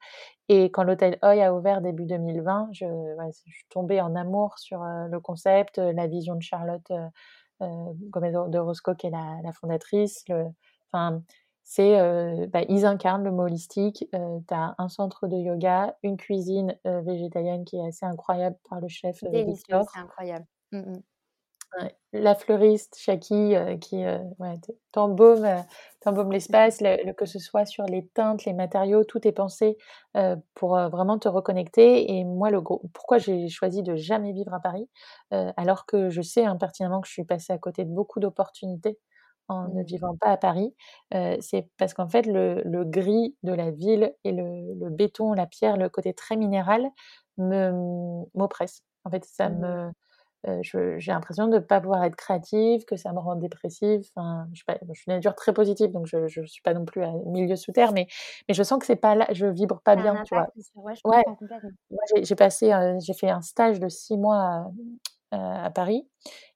[0.49, 2.85] Et quand l'hôtel Hoy a ouvert début 2020, je,
[3.33, 7.09] suis tombée en amour sur euh, le concept, euh, la vision de Charlotte euh,
[7.63, 10.23] euh Gomez de Roscoe, qui est la, la fondatrice.
[10.29, 10.47] Le,
[10.93, 11.23] enfin,
[11.69, 14.09] c'est bah, ils incarnent le mot holistique.
[14.13, 18.87] tu as un centre de yoga, une cuisine végétalienne qui est assez incroyable par le
[18.87, 19.85] chef Victor.
[19.93, 20.47] C'est incroyable.
[20.71, 20.99] Mmh
[22.13, 24.55] La fleuriste Chaki, qui, ouais,
[24.93, 25.45] t'embaume,
[26.31, 29.77] l'espace, le que ce soit sur les teintes, les matériaux, tout est pensé,
[30.55, 34.61] pour, vraiment te reconnecter et moi le gros pourquoi j'ai choisi de jamais vivre à
[34.61, 34.89] Paris,
[35.33, 39.01] alors que je sais, hein, pertinemment que je suis passée à côté de beaucoup d'opportunités
[39.49, 39.85] en ne mmh.
[39.85, 40.75] vivant pas à Paris,
[41.41, 45.47] c'est parce qu'en fait le le gris de la ville et le le béton, la
[45.47, 46.89] pierre, le côté très minéral
[47.39, 47.73] me
[48.35, 48.83] m'oppresse.
[49.05, 49.61] En fait, ça Mmh.
[49.61, 49.93] me
[50.63, 54.03] j'ai l'impression de ne pas pouvoir être créative, que ça me rend dépressive.
[54.15, 56.85] Enfin, je, pas, je suis une nature très positive, donc je ne suis pas non
[56.85, 58.07] plus à milieu sous terre, mais,
[58.49, 60.47] mais je sens que c'est pas là, je vibre pas bien, tu vois.
[61.05, 61.25] ouais,
[62.23, 64.71] j'ai passé, j'ai fait un stage de six mois
[65.33, 66.09] à, à Paris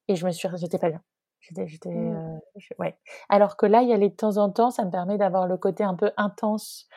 [0.08, 1.02] et je me suis, j'étais pas bien.
[1.50, 2.40] J'étais, j'étais, mmh.
[2.78, 2.96] ouais.
[3.28, 5.46] Alors que là, il y a les de temps en temps, ça me permet d'avoir
[5.46, 6.88] le côté un peu intense,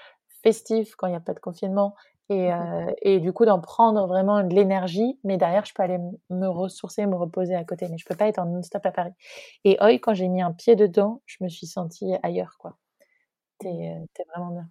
[0.43, 1.95] festif quand il n'y a pas de confinement
[2.29, 5.83] et, mmh euh, et du coup d'en prendre vraiment de l'énergie, mais derrière je peux
[5.83, 5.99] aller
[6.29, 9.13] me ressourcer, me reposer à côté, mais je peux pas être en non-stop à Paris.
[9.63, 12.77] Et Oi, quand j'ai mis un pied dedans, je me suis sentie ailleurs, quoi.
[13.59, 14.05] T'es mmh.
[14.19, 14.69] es vraiment bien.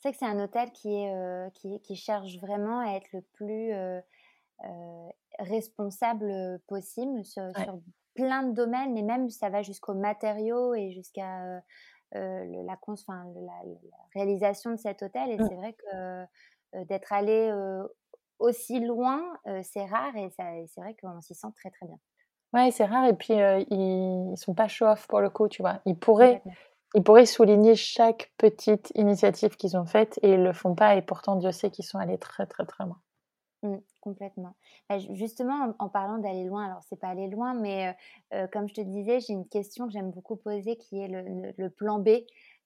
[0.00, 3.12] C'est vrai que c'est un hôtel qui, est, euh, qui, qui, cherche vraiment à être
[3.12, 4.00] le plus euh,
[5.38, 7.78] responsable possible sur, sur,
[8.14, 11.60] plein de domaines, mais même ça va jusqu'aux matériaux et jusqu'à
[12.12, 12.76] la, la,
[14.14, 15.30] réalisation de cet hôtel.
[15.30, 15.48] Et mmh.
[15.48, 17.52] c'est vrai que d'être allé
[18.38, 19.22] aussi loin,
[19.62, 21.98] c'est rare et, c'est vrai qu'on s'y sent très très bien.
[22.52, 25.80] Ouais, c'est rare et puis ils, ils sont pas show-off pour le coup, tu vois.
[25.86, 26.42] Ils pourraient,
[26.94, 31.02] ils pourraient souligner chaque petite initiative qu'ils ont faite et ils le font pas et
[31.02, 33.00] pourtant Dieu sait qu'ils sont allés très très très loin.
[33.62, 34.54] Mmh, complètement.
[34.88, 37.96] Bah, justement, en, parlant d'aller loin, alors c'est pas aller loin, mais
[38.52, 41.98] comme je te disais, j'ai une question que j'aime beaucoup poser qui est le, plan
[41.98, 42.08] B,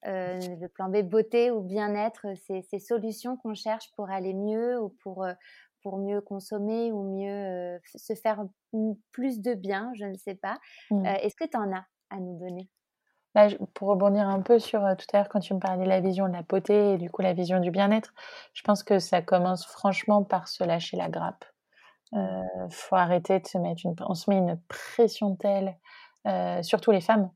[0.03, 4.89] le plan B beauté ou bien-être, ces, ces, solutions qu'on cherche pour aller mieux ou
[5.03, 5.25] pour,
[5.81, 8.45] pour mieux consommer ou mieux se faire
[9.11, 10.57] plus de bien, je ne sais pas.
[10.91, 11.05] Mmh.
[11.05, 12.69] Est-ce que tu en as à nous donner?
[13.37, 15.99] Bah, pour rebondir un peu sur tout à l'heure quand tu me parlais de la
[15.99, 18.13] vision de la beauté et du coup la vision du bien-être,
[18.53, 21.45] je pense que ça commence franchement par se lâcher la grappe.
[22.13, 25.77] Euh, faut arrêter de se mettre une, on se met une pression telle,
[26.25, 27.29] euh, surtout les femmes,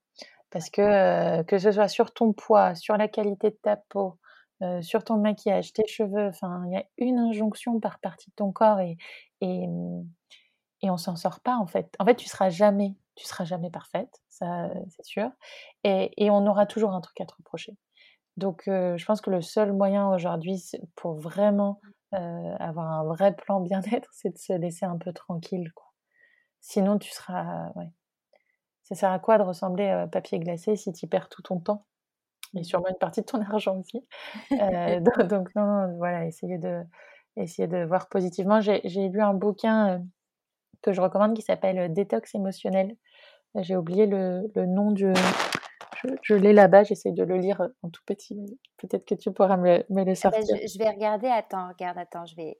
[0.49, 4.17] parce que que ce soit sur ton poids, sur la qualité de ta peau,
[4.63, 8.35] euh, sur ton maquillage, tes cheveux, enfin il y a une injonction par partie de
[8.35, 8.97] ton corps et
[9.41, 9.67] et,
[10.81, 11.95] et on s'en sort pas en fait.
[11.99, 15.29] En fait, tu seras jamais tu seras jamais parfaite, ça c'est sûr,
[15.83, 17.77] et, on aura toujours un truc à te reprocher.
[18.37, 20.63] Donc je pense que le seul moyen aujourd'hui
[20.95, 25.71] pour vraiment avoir un vrai plan bien-être, c'est de se laisser un peu tranquille.
[25.73, 25.91] Quoi.
[26.61, 27.71] Sinon, tu seras...
[28.83, 31.85] Ça sert à quoi de ressembler à papier glacé si tu perds tout ton temps?
[32.55, 34.05] Et sûrement une partie de ton argent aussi.
[34.51, 36.83] donc, donc, non, voilà, essayer de,
[37.37, 38.59] essayer de voir positivement.
[38.59, 40.03] J'ai lu un bouquin
[40.81, 42.95] que je recommande qui s'appelle euh, Détox émotionnel.
[43.55, 45.13] J'ai oublié le, le, nom du.
[46.23, 48.57] Je, l'ai là-bas, j'essaie de le lire en tout petit.
[48.77, 50.57] Peut-être que tu pourras me, me le ah bah, sortir.
[50.57, 51.27] je, vais regarder.
[51.27, 52.59] Attends, regarde, attends, je vais.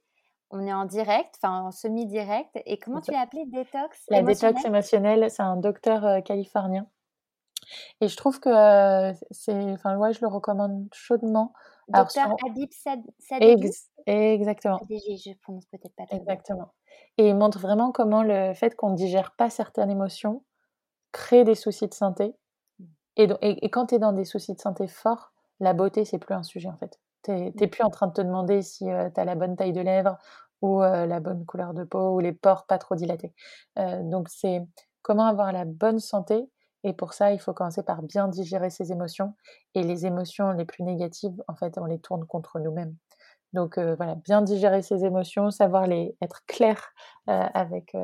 [0.49, 2.59] On est en direct, enfin en semi-direct.
[2.65, 6.87] Et comment tu l'as appelé Détox La détox émotionnelle, c'est un docteur euh, californien.
[8.01, 9.53] Et je trouve que euh, c'est.
[9.71, 11.53] Enfin, ouais, je le recommande chaudement.
[11.87, 12.69] Docteur Adib
[13.19, 13.71] Sadeghi
[14.05, 14.79] Exactement.
[14.89, 16.73] je prononce peut-être pas très Exactement.
[17.17, 20.43] Et il montre vraiment comment le fait qu'on ne digère pas certaines émotions
[21.11, 22.35] crée des soucis de santé.
[22.79, 22.85] Mmh.
[23.17, 23.29] Et,
[23.65, 26.43] et, quand tu es dans des soucis de santé forts, la beauté, c'est plus un
[26.43, 26.99] sujet en fait.
[27.23, 27.69] Tu n'es mmh.
[27.69, 30.17] plus en train de te demander si euh, tu as la bonne taille de lèvres
[30.61, 33.33] ou euh, la bonne couleur de peau ou les pores pas trop dilatés.
[33.77, 34.65] Euh, donc c'est
[35.01, 36.49] comment avoir la bonne santé.
[36.83, 39.35] Et pour ça, il faut commencer par bien digérer ses émotions.
[39.75, 42.95] Et les émotions les plus négatives, en fait, on les tourne contre nous-mêmes.
[43.53, 46.93] Donc voilà, bien digérer ses émotions, savoir les être clair
[47.27, 47.95] avec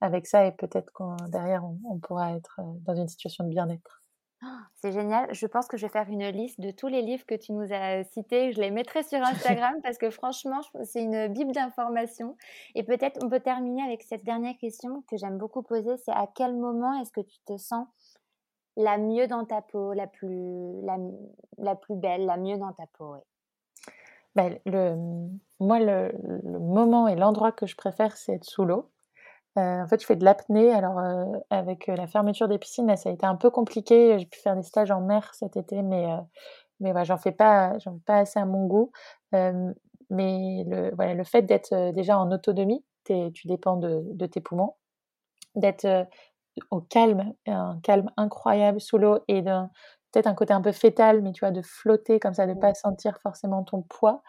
[0.00, 4.02] avec ça et peut-être qu'on derrière on, pourra être dans une situation de bien-être.
[4.42, 5.28] Ah, c'est génial.
[5.34, 7.74] Je pense que je vais faire une liste de tous les livres que tu nous
[7.74, 8.52] as cités.
[8.52, 12.36] Je les mettrai sur Instagram parce que franchement, c'est une bible d'informations.
[12.74, 15.98] Et peut-être on peut terminer avec cette dernière question que j'aime beaucoup poser.
[15.98, 17.86] C'est à quel moment est-ce que tu te sens
[18.76, 20.96] la mieux dans ta peau, la plus, la,
[21.58, 23.16] la plus belle, la mieux dans ta peau
[24.34, 24.48] bah,
[25.58, 26.12] moi, le,
[26.58, 28.90] moment et l'endroit que je préfère, c'est être sous l'eau.
[29.58, 30.72] Euh, en fait, je fais de l'apnée.
[30.72, 34.18] Alors, euh, avec euh, la fermeture des piscines, ça a été un peu compliqué.
[34.18, 36.06] J'ai pu faire des stages en mer cet été, mais,
[36.80, 38.92] mais j'en fais pas, j'en fais pas assez à mon goût.
[39.32, 44.74] mais le, voilà, le fait d'être déjà en autonomie, tu dépends de, de tes poumons,
[45.56, 46.06] d'être
[46.70, 49.70] au calme, un calme incroyable sous l'eau et d'un
[50.12, 52.60] peut-être un côté un peu fétal, mais tu vois, de flotter comme ça, de ne
[52.60, 54.22] pas sentir forcément ton poids,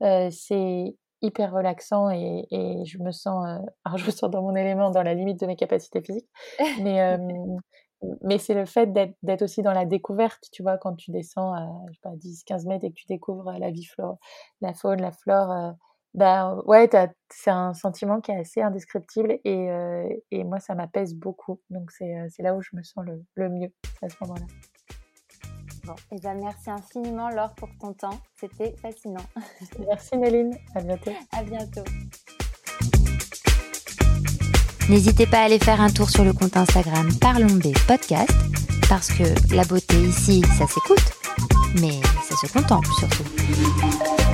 [0.00, 3.46] c'est hyper relaxant et, et je me sens,
[3.84, 6.28] alors je me sens dans mon élément, dans la limite de mes capacités physiques,
[6.82, 7.18] mais
[8.22, 11.66] mais c'est le fait d'être aussi dans la découverte, tu vois, quand tu descends à,
[11.88, 14.18] je sais pas, 10-15 mètres et que tu découvres la vie, flore,
[14.60, 15.74] la faune, la flore,
[16.14, 16.88] bah ouais,
[17.30, 19.68] c'est un sentiment qui est assez indescriptible et,
[20.30, 21.60] et moi, ça m'apaise beaucoup.
[21.70, 23.72] Donc c'est là où je me sens le, le mieux
[24.02, 24.46] à ce moment-là.
[25.86, 29.24] Bon, et eh ben merci infiniment Laure pour ton temps, c'était fascinant.
[29.86, 31.12] Merci Méline, à bientôt.
[31.30, 31.84] À bientôt.
[34.88, 38.34] N'hésitez pas à aller faire un tour sur le compte Instagram Parlons B Podcast,
[38.88, 41.12] parce que la beauté ici, ça s'écoute,
[41.80, 44.25] mais ça se contemple surtout.